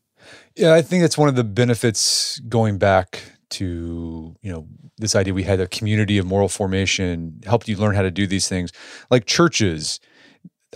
[0.55, 3.21] Yeah, I think that's one of the benefits going back
[3.51, 4.67] to, you know,
[4.99, 8.27] this idea we had a community of moral formation helped you learn how to do
[8.27, 8.73] these things.
[9.11, 10.01] Like churches,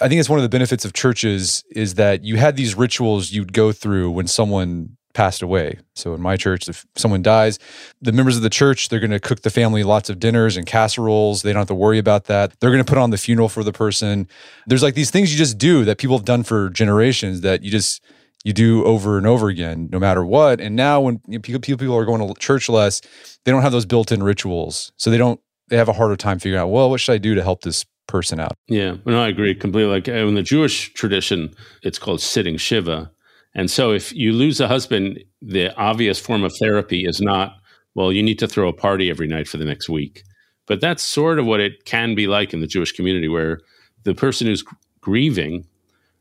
[0.01, 3.33] I think it's one of the benefits of churches is that you had these rituals
[3.33, 5.79] you'd go through when someone passed away.
[5.95, 7.59] So in my church, if someone dies,
[8.03, 10.67] the members of the church, they're going to cook the family lots of dinners and
[10.67, 11.43] casseroles.
[11.43, 12.59] They don't have to worry about that.
[12.59, 14.29] They're going to put on the funeral for the person.
[14.67, 17.71] There's like these things you just do that people have done for generations that you
[17.71, 18.03] just
[18.45, 20.61] you do over and over again, no matter what.
[20.61, 23.01] And now when you know, people, people are going to church less,
[23.45, 25.41] they don't have those built-in rituals, so they don't.
[25.69, 26.69] They have a harder time figuring out.
[26.69, 28.53] Well, what should I do to help this person out?
[28.69, 29.91] Yeah, no, I agree completely.
[29.91, 33.11] Like uh, in the Jewish tradition, it's called sitting shiva,
[33.55, 37.55] and so if you lose a husband, the obvious form of therapy is not
[37.95, 40.23] well, you need to throw a party every night for the next week.
[40.67, 43.61] But that's sort of what it can be like in the Jewish community, where
[44.05, 44.65] the person who's
[45.01, 45.65] grieving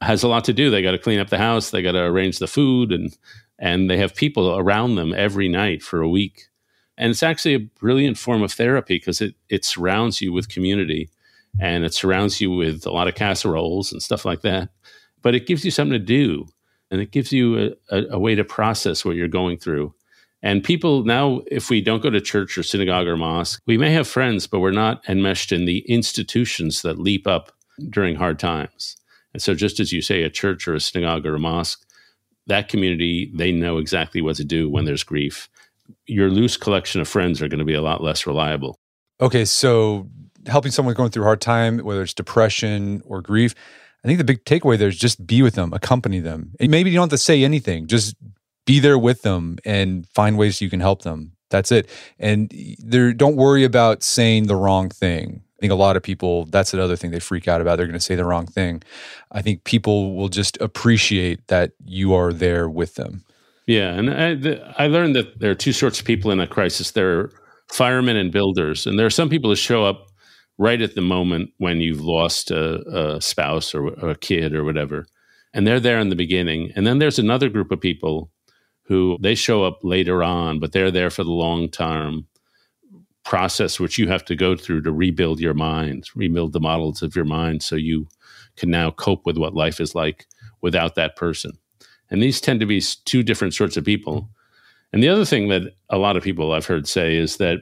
[0.04, 0.70] has a lot to do.
[0.70, 3.16] They got to clean up the house, they got to arrange the food, and
[3.60, 6.48] and they have people around them every night for a week.
[6.98, 11.10] And it's actually a brilliant form of therapy because it it surrounds you with community,
[11.60, 14.70] and it surrounds you with a lot of casseroles and stuff like that.
[15.22, 16.48] But it gives you something to do,
[16.92, 19.94] and it gives you a, a, a way to process what you're going through.
[20.44, 23.92] And people now, if we don't go to church or synagogue or mosque, we may
[23.94, 27.54] have friends, but we're not enmeshed in the institutions that leap up
[27.90, 28.98] during hard times.
[29.34, 31.86] And so, just as you say, a church or a synagogue or a mosque,
[32.48, 35.50] that community, they know exactly what to do when there's grief.
[36.06, 38.78] Your loose collection of friends are going to be a lot less reliable.
[39.22, 40.10] Okay, so
[40.48, 43.56] helping someone going through a hard time, whether it's depression or grief,
[44.04, 46.54] I think the big takeaway there is just be with them, accompany them.
[46.60, 48.16] And maybe you don't have to say anything, just
[48.66, 51.34] be there with them and find ways you can help them.
[51.50, 51.88] That's it.
[52.20, 56.74] And there don't worry about saying the wrong thing think a lot of people, that's
[56.74, 57.78] another thing they freak out about.
[57.78, 58.84] They're going to say the wrong thing.
[59.32, 63.24] I think people will just appreciate that you are there with them.
[63.66, 63.94] Yeah.
[63.94, 66.92] And I, the, I learned that there are two sorts of people in a crisis
[66.92, 67.32] there are
[67.72, 68.86] firemen and builders.
[68.86, 70.08] And there are some people who show up
[70.58, 74.66] right at the moment when you've lost a, a spouse or, or a kid or
[74.66, 75.06] whatever.
[75.54, 76.74] And they're there in the beginning.
[76.76, 78.30] And then there's another group of people
[78.82, 82.28] who they show up later on, but they're there for the long term
[83.24, 87.16] process which you have to go through to rebuild your mind, rebuild the models of
[87.16, 88.08] your mind so you
[88.58, 90.28] can now cope with what life is like
[90.62, 91.52] without that person.
[92.10, 94.30] And these tend to be two different sorts of people.
[94.92, 97.62] And the other thing that a lot of people I've heard say is that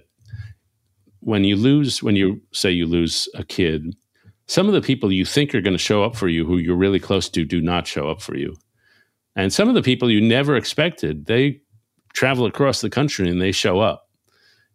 [1.22, 3.96] when you lose, when you say you lose a kid,
[4.48, 6.76] some of the people you think are going to show up for you, who you're
[6.76, 8.56] really close to, do not show up for you.
[9.36, 11.62] And some of the people you never expected, they
[12.14, 14.10] travel across the country and they show up.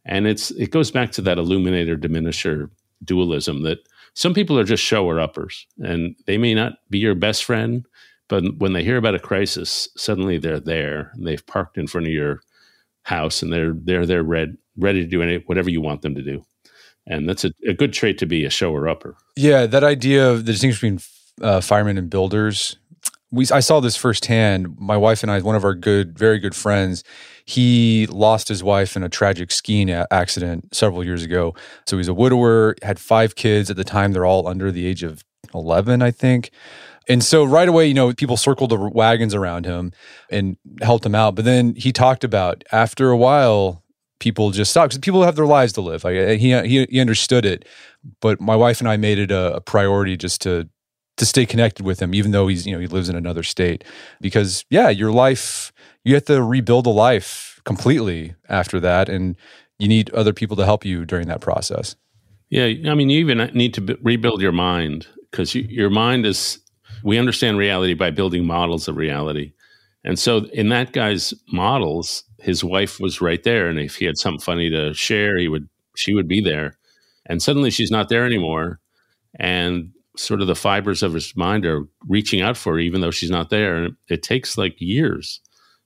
[0.07, 2.71] And it's it goes back to that illuminator diminisher
[3.05, 3.79] dualism that
[4.15, 7.85] some people are just shower uppers and they may not be your best friend,
[8.29, 12.07] but when they hear about a crisis, suddenly they're there and they've parked in front
[12.07, 12.41] of your
[13.03, 16.23] house and they're they're they're red, ready to do any, whatever you want them to
[16.23, 16.45] do.
[17.07, 19.17] And that's a, a good trait to be a shower upper.
[19.37, 22.77] Yeah, that idea of the distinction between uh, firemen and builders.
[23.37, 24.77] We I saw this firsthand.
[24.79, 27.05] My wife and I, one of our good, very good friends,
[27.45, 31.55] he lost his wife in a tragic skiing accident several years ago.
[31.87, 34.13] So he's a widower, had five kids at the time.
[34.13, 35.23] They're all under the age of
[35.55, 36.51] 11, I think.
[37.09, 39.93] And so right away, you know, people circled the wagons around him
[40.29, 41.37] and helped him out.
[41.37, 43.85] But then he talked about after a while,
[44.19, 46.05] people just stopped because people have their lives to live.
[46.05, 47.65] Like he, he he understood it,
[48.21, 50.69] but my wife and I made it a, a priority just to
[51.17, 53.85] to stay connected with him, even though he's you know he lives in another state.
[54.21, 55.73] Because yeah, your life
[56.05, 59.37] you have to rebuild a life completely after that, and
[59.79, 61.97] you need other people to help you during that process.
[62.49, 66.25] Yeah, I mean, you even need to b- rebuild your mind because you, your mind
[66.25, 66.61] is
[67.03, 69.53] we understand reality by building models of reality.
[70.05, 73.69] And so in that guy's models, his wife was right there.
[73.69, 76.79] And if he had something funny to share, he would she would be there.
[77.27, 78.79] And suddenly she's not there anymore.
[79.39, 83.11] And sort of the fibers of his mind are reaching out for her, even though
[83.11, 83.77] she's not there.
[83.77, 85.41] And it takes like years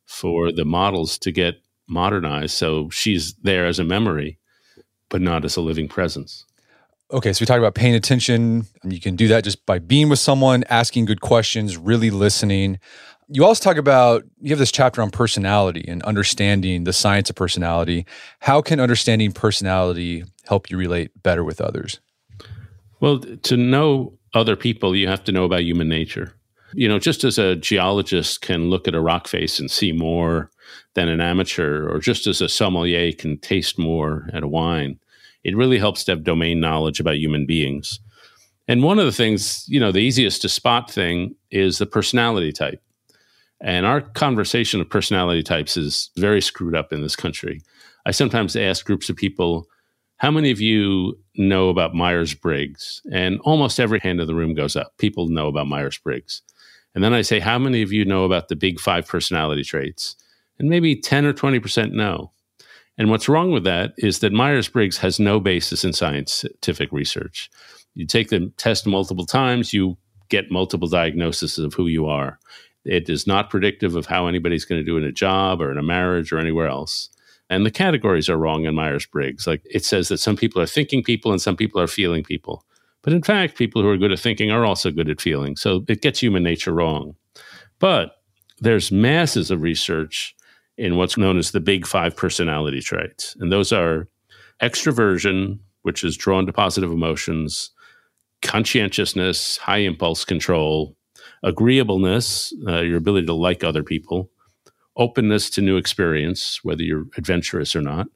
[0.06, 1.56] for the models to get
[1.88, 2.54] modernized.
[2.54, 4.38] So she's there as a memory,
[5.08, 6.44] but not as a living presence.
[7.12, 8.66] Okay, so we talked about paying attention.
[8.84, 12.78] You can do that just by being with someone, asking good questions, really listening.
[13.28, 17.36] You also talk about you have this chapter on personality and understanding the science of
[17.36, 18.06] personality.
[18.40, 22.00] How can understanding personality help you relate better with others?
[23.00, 26.34] Well, to know other people, you have to know about human nature.
[26.72, 30.50] You know, just as a geologist can look at a rock face and see more
[30.94, 34.98] than an amateur, or just as a sommelier can taste more at a wine,
[35.42, 37.98] it really helps to have domain knowledge about human beings.
[38.68, 42.52] And one of the things, you know, the easiest to spot thing is the personality
[42.52, 42.80] type.
[43.60, 47.62] And our conversation of personality types is very screwed up in this country.
[48.06, 49.66] I sometimes ask groups of people,
[50.20, 53.00] how many of you know about Myers Briggs?
[53.10, 54.92] And almost every hand in the room goes up.
[54.98, 56.42] People know about Myers Briggs.
[56.94, 60.16] And then I say, how many of you know about the big five personality traits?
[60.58, 62.32] And maybe 10 or 20% know.
[62.98, 67.50] And what's wrong with that is that Myers Briggs has no basis in scientific research.
[67.94, 69.96] You take the test multiple times, you
[70.28, 72.38] get multiple diagnoses of who you are.
[72.84, 75.78] It is not predictive of how anybody's going to do in a job or in
[75.78, 77.08] a marriage or anywhere else.
[77.50, 79.46] And the categories are wrong in Myers Briggs.
[79.46, 82.64] Like it says that some people are thinking people and some people are feeling people.
[83.02, 85.56] But in fact, people who are good at thinking are also good at feeling.
[85.56, 87.16] So it gets human nature wrong.
[87.80, 88.12] But
[88.60, 90.34] there's masses of research
[90.76, 93.36] in what's known as the big five personality traits.
[93.40, 94.06] And those are
[94.62, 97.70] extroversion, which is drawn to positive emotions,
[98.42, 100.96] conscientiousness, high impulse control,
[101.42, 104.30] agreeableness, uh, your ability to like other people,
[104.96, 108.08] openness to new experience, whether you're adventurous or not,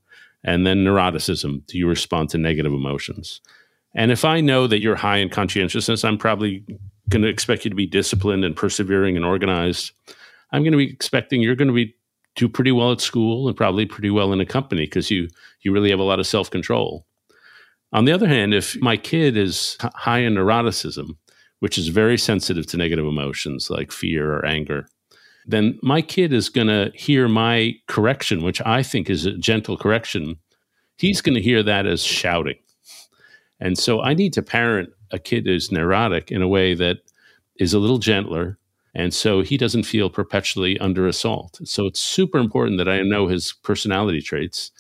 [0.43, 3.41] and then neuroticism, do you respond to negative emotions?
[3.95, 6.65] And if I know that you're high in conscientiousness, I'm probably
[7.09, 9.93] going to expect you to be disciplined and persevering and organized.
[10.53, 11.95] I'm going to be expecting you're going to be
[12.37, 15.29] do pretty well at school and probably pretty well in a company because you
[15.61, 17.07] you really have a lot of self control.
[17.93, 21.17] On the other hand, if my kid is high in neuroticism,
[21.61, 24.89] which is very sensitive to negative emotions like fear or anger,
[25.47, 29.77] then my kid is going to hear my correction, which I think is a gentle
[29.77, 30.37] correction.
[30.97, 32.59] He's going to hear that as shouting.
[33.61, 36.99] And so I need to parent a kid who's neurotic in a way that
[37.57, 38.59] is a little gentler
[38.95, 41.59] and so he doesn't feel perpetually under assault.
[41.65, 44.71] So it's super important that I know his personality traits.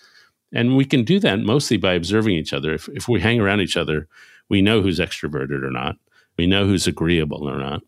[0.53, 2.73] And we can do that mostly by observing each other.
[2.73, 4.07] If, if we hang around each other,
[4.49, 5.97] we know who's extroverted or not,
[6.37, 7.83] we know who's agreeable or not.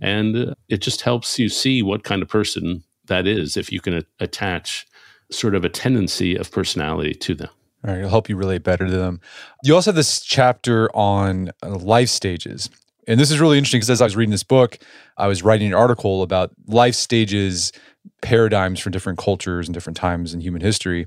[0.00, 3.94] And it just helps you see what kind of person that is if you can
[3.94, 4.86] a- attach
[5.30, 7.50] sort of a tendency of personality to them.
[7.84, 9.20] All right, it'll help you relate better to them.
[9.62, 12.70] You also have this chapter on uh, life stages.
[13.06, 14.78] And this is really interesting because as I was reading this book,
[15.16, 17.72] I was writing an article about life stages,
[18.20, 21.06] paradigms for different cultures and different times in human history.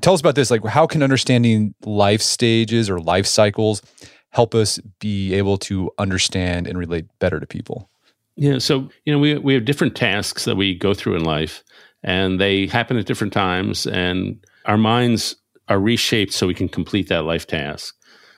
[0.00, 0.50] Tell us about this.
[0.50, 3.80] Like, how can understanding life stages or life cycles
[4.30, 7.88] help us be able to understand and relate better to people?
[8.38, 8.58] Yeah.
[8.58, 11.64] So, you know, we, we have different tasks that we go through in life,
[12.04, 15.34] and they happen at different times, and our minds
[15.66, 17.96] are reshaped so we can complete that life task.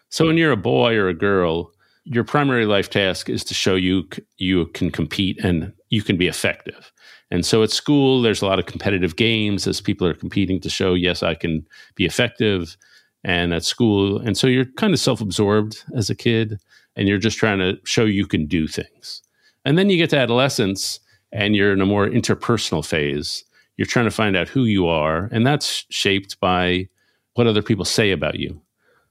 [0.09, 1.71] So, when you're a boy or a girl,
[2.05, 6.29] your primary life task is to show you you can compete and you can be
[6.29, 6.91] effective.
[7.31, 10.71] And so at school, there's a lot of competitive games as people are competing to
[10.71, 12.77] show, yes, I can be effective.
[13.23, 16.59] And at school, and so you're kind of self absorbed as a kid,
[16.97, 19.21] and you're just trying to show you can do things.
[19.65, 21.01] And then you get to adolescence,
[21.33, 23.45] and you're in a more interpersonal phase.
[23.77, 26.89] You're trying to find out who you are, and that's shaped by
[27.35, 28.61] what other people say about you.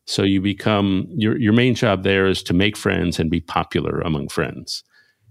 [0.05, 3.99] So you become your your main job there is to make friends and be popular
[4.01, 4.83] among friends.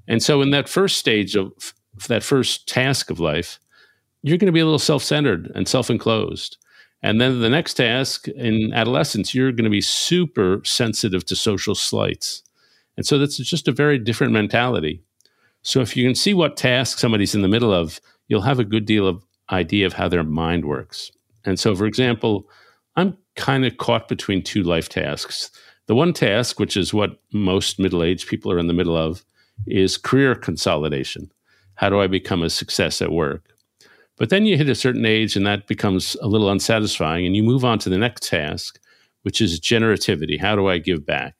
[0.06, 1.52] And so in that first stage of
[2.08, 3.58] that first task of life,
[4.22, 6.56] you're going to be a little self-centered and self-enclosed.
[7.02, 11.74] And then the next task in adolescence, you're going to be super sensitive to social
[11.74, 12.42] slights.
[12.96, 15.02] And so that's just a very different mentality.
[15.62, 18.64] So if you can see what task somebody's in the middle of, you'll have a
[18.64, 21.10] good deal of idea of how their mind works.
[21.44, 22.48] And so, for example,
[22.96, 25.50] I'm kind of caught between two life tasks.
[25.86, 29.24] The one task, which is what most middle aged people are in the middle of,
[29.66, 31.30] is career consolidation.
[31.74, 33.44] How do I become a success at work?
[34.16, 37.42] But then you hit a certain age and that becomes a little unsatisfying, and you
[37.42, 38.78] move on to the next task,
[39.22, 40.40] which is generativity.
[40.40, 41.34] How do I give back?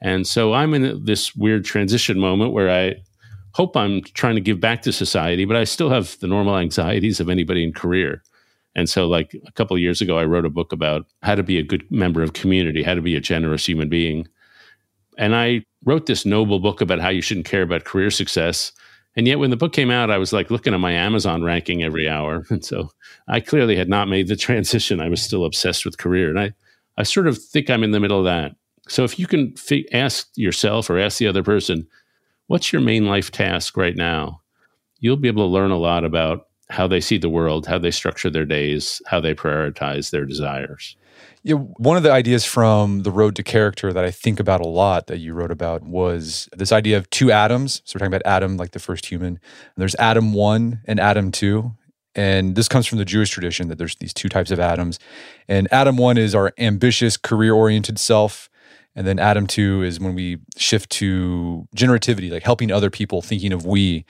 [0.00, 2.96] And so I'm in this weird transition moment where I
[3.52, 7.20] hope I'm trying to give back to society, but I still have the normal anxieties
[7.20, 8.22] of anybody in career.
[8.74, 11.58] And so, like a couple years ago, I wrote a book about how to be
[11.58, 14.28] a good member of community, how to be a generous human being.
[15.16, 18.72] And I wrote this noble book about how you shouldn't care about career success.
[19.16, 21.82] And yet, when the book came out, I was like looking at my Amazon ranking
[21.82, 22.44] every hour.
[22.50, 22.90] And so
[23.26, 25.00] I clearly had not made the transition.
[25.00, 26.28] I was still obsessed with career.
[26.28, 26.52] And I,
[26.96, 28.54] I sort of think I'm in the middle of that.
[28.88, 29.54] So if you can
[29.92, 31.86] ask yourself or ask the other person,
[32.48, 34.40] what's your main life task right now?
[34.98, 37.90] You'll be able to learn a lot about how they see the world, how they
[37.90, 40.96] structure their days, how they prioritize their desires.
[41.42, 44.68] Yeah, one of the ideas from the road to character that I think about a
[44.68, 47.80] lot that you wrote about was this idea of two Adams.
[47.84, 49.38] So we're talking about Adam, like the first human.
[49.76, 51.72] There's Adam one and Adam two.
[52.14, 54.98] And this comes from the Jewish tradition that there's these two types of Adams.
[55.46, 58.47] And Adam one is our ambitious, career oriented self.
[58.98, 63.52] And then Adam 2 is when we shift to generativity, like helping other people, thinking
[63.52, 64.04] of we.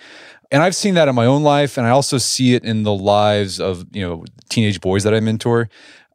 [0.51, 1.76] And I've seen that in my own life.
[1.76, 5.20] And I also see it in the lives of, you know, teenage boys that I
[5.20, 5.68] mentor.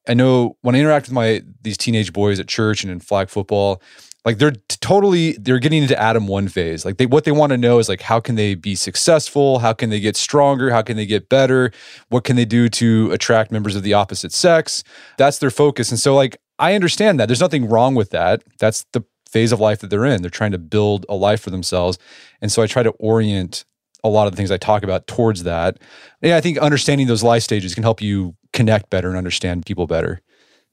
[0.08, 3.30] I know when I interact with my these teenage boys at church and in flag
[3.30, 3.80] football,
[4.26, 6.84] like they're totally they're getting into Adam 1 phase.
[6.84, 9.60] Like they what they want to know is like how can they be successful?
[9.60, 10.72] How can they get stronger?
[10.72, 11.72] How can they get better?
[12.10, 14.84] What can they do to attract members of the opposite sex?
[15.20, 15.92] That's their focus.
[15.92, 17.28] And so like I understand that.
[17.28, 18.44] There's nothing wrong with that.
[18.60, 20.22] That's the phase of life that they're in.
[20.22, 21.98] They're trying to build a life for themselves.
[22.42, 23.66] And so I try to orient
[24.04, 25.80] a lot of the things I talk about towards that.
[26.22, 29.88] Yeah, I think understanding those life stages can help you connect better and understand people
[29.88, 30.22] better.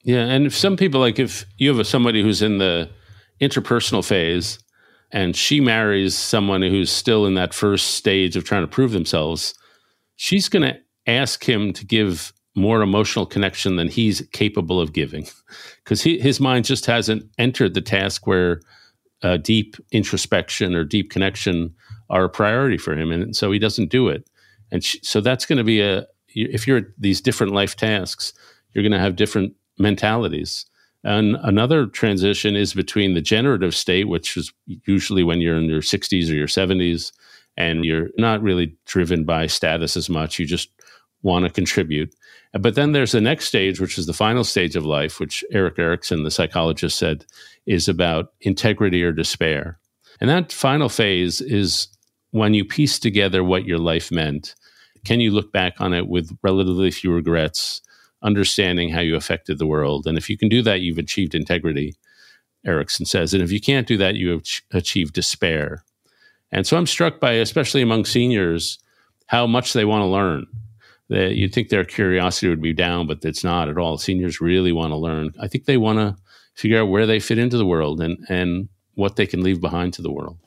[0.02, 2.90] Yeah, and if some people like if you have somebody who's in the
[3.40, 4.58] interpersonal phase
[5.10, 9.54] and she marries someone who's still in that first stage of trying to prove themselves,
[10.16, 15.26] she's going to ask him to give more emotional connection than he's capable of giving.
[15.84, 18.60] Because his mind just hasn't entered the task where
[19.22, 21.74] uh, deep introspection or deep connection
[22.08, 24.28] are a priority for him and so he doesn't do it.
[24.72, 28.32] And so that's going to be a if you're at these different life tasks
[28.72, 30.64] you're going to have different mentalities.
[31.02, 34.52] And another transition is between the generative state which is
[34.86, 37.12] usually when you're in your 60s or your 70s
[37.56, 40.38] and you're not really driven by status as much.
[40.38, 40.70] You just
[41.22, 42.14] want to contribute
[42.58, 45.78] but then there's the next stage, which is the final stage of life, which Erik
[45.78, 47.24] Erikson, the psychologist, said
[47.66, 49.78] is about integrity or despair.
[50.20, 51.86] And that final phase is
[52.32, 54.54] when you piece together what your life meant.
[55.04, 57.80] Can you look back on it with relatively few regrets,
[58.22, 60.06] understanding how you affected the world?
[60.06, 61.94] And if you can do that, you've achieved integrity,
[62.66, 63.32] Erikson says.
[63.32, 64.42] And if you can't do that, you have
[64.72, 65.84] achieved despair.
[66.52, 68.78] And so I'm struck by, especially among seniors,
[69.26, 70.46] how much they want to learn
[71.10, 73.98] that you'd think their curiosity would be down, but it's not at all.
[73.98, 75.32] Seniors really want to learn.
[75.40, 76.16] I think they want to
[76.54, 79.92] figure out where they fit into the world and and what they can leave behind
[79.94, 80.38] to the world.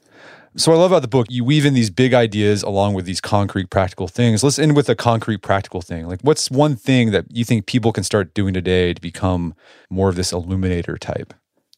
[0.55, 1.27] So I love about the book.
[1.29, 4.43] You weave in these big ideas along with these concrete practical things.
[4.43, 6.07] Let's end with a concrete practical thing.
[6.07, 9.55] Like what's one thing that you think people can start doing today to become
[9.89, 11.33] more of this illuminator type?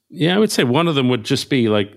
[0.09, 1.95] Yeah, I would say one of them would just be like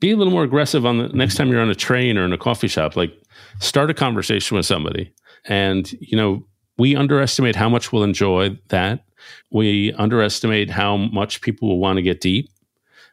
[0.00, 2.32] be a little more aggressive on the next time you're on a train or in
[2.32, 2.96] a coffee shop.
[2.96, 3.12] Like
[3.60, 5.12] start a conversation with somebody
[5.44, 6.44] and, you know,
[6.78, 9.04] we underestimate how much we'll enjoy that.
[9.50, 12.48] We underestimate how much people will want to get deep.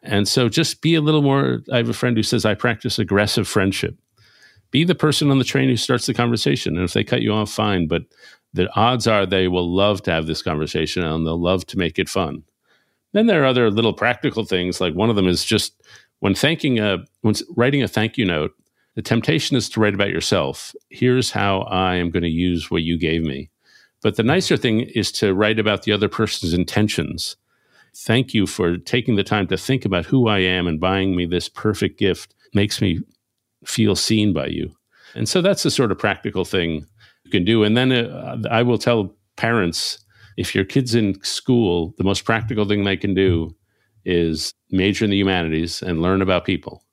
[0.04, 1.62] And so just be a little more.
[1.72, 3.98] I have a friend who says, I practice aggressive friendship.
[4.70, 6.76] Be the person on the train who starts the conversation.
[6.76, 7.88] And if they cut you off, fine.
[7.88, 8.04] But
[8.54, 11.98] the odds are they will love to have this conversation and they'll love to make
[11.98, 12.44] it fun.
[13.14, 14.80] Then there are other little practical things.
[14.80, 15.82] Like one of them is just
[16.20, 18.52] when thanking a, when writing a thank you note,
[18.96, 20.74] the temptation is to write about yourself.
[20.90, 23.50] Here's how I am going to use what you gave me.
[24.02, 27.36] But the nicer thing is to write about the other person's intentions.
[27.96, 31.26] Thank you for taking the time to think about who I am and buying me
[31.26, 32.34] this perfect gift.
[32.54, 33.02] Makes me
[33.66, 34.76] feel seen by you.
[35.14, 36.86] And so that's the sort of practical thing
[37.24, 37.64] you can do.
[37.64, 40.00] And then uh, I will tell parents
[40.38, 43.56] if your kid's in school, the most practical thing they can do
[44.04, 46.84] is major in the humanities and learn about people.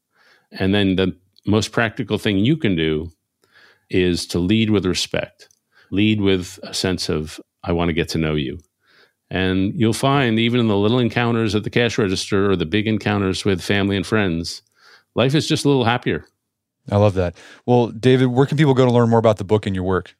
[0.53, 1.17] And then the
[1.47, 3.11] most practical thing you can do
[3.91, 5.49] is to lead with respect,
[5.91, 8.59] lead with a sense of, I want to get to know you.
[9.31, 12.87] And you'll find, even in the little encounters at the cash register or the big
[12.87, 14.63] encounters with family and friends,
[15.15, 16.27] life is just a little happier.
[16.91, 17.37] I love that.
[17.65, 20.15] Well, David, where can people go to learn more about the book and your work?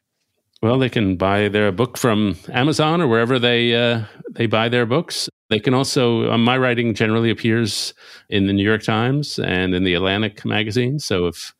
[0.61, 4.85] Well, they can buy their book from Amazon or wherever they uh, they buy their
[4.85, 5.29] books.
[5.53, 7.93] They can also uh, my writing generally appears
[8.27, 10.97] in the New York Times and in the Atlantic magazine.
[10.97, 11.53] So if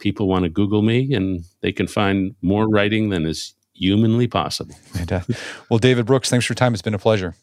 [0.00, 4.74] people want to Google me, and they can find more writing than is humanly possible.
[5.70, 6.72] well, David Brooks, thanks for your time.
[6.72, 7.36] It's been a pleasure.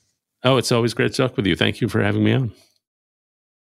[0.44, 1.56] Oh, it's always great to talk with you.
[1.56, 2.52] Thank you for having me on.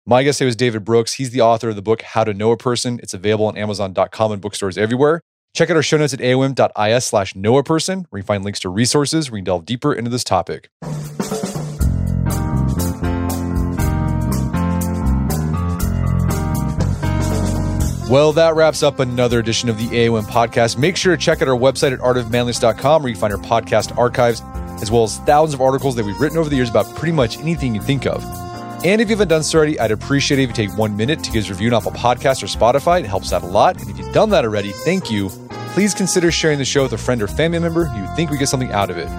[0.05, 1.13] My guest today was David Brooks.
[1.13, 2.99] He's the author of the book How to Know a Person.
[3.01, 5.21] It's available on Amazon.com and bookstores everywhere.
[5.53, 8.43] Check out our show notes at aom.is slash know a person, where you can find
[8.43, 10.69] links to resources where you can delve deeper into this topic.
[18.09, 20.77] Well, that wraps up another edition of the AOM podcast.
[20.77, 24.41] Make sure to check out our website at artofmanliness.com where you find our podcast archives,
[24.81, 27.37] as well as thousands of articles that we've written over the years about pretty much
[27.39, 28.23] anything you think of.
[28.85, 31.21] And if you haven't done so already, I'd appreciate it if you take one minute
[31.25, 33.01] to give us a review on Apple Podcast or Spotify.
[33.01, 33.81] It helps out a lot.
[33.81, 35.27] And if you've done that already, thank you.
[35.73, 38.37] Please consider sharing the show with a friend or family member who you think we
[38.37, 39.09] get something out of it.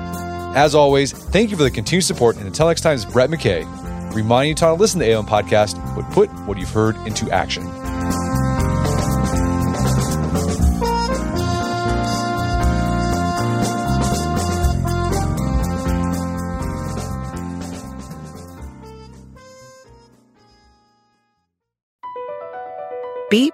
[0.56, 2.36] As always, thank you for the continued support.
[2.36, 3.66] And until next time, it's Brett McKay,
[4.14, 7.66] reminding you to listen to the AOM podcast, but put what you've heard into action.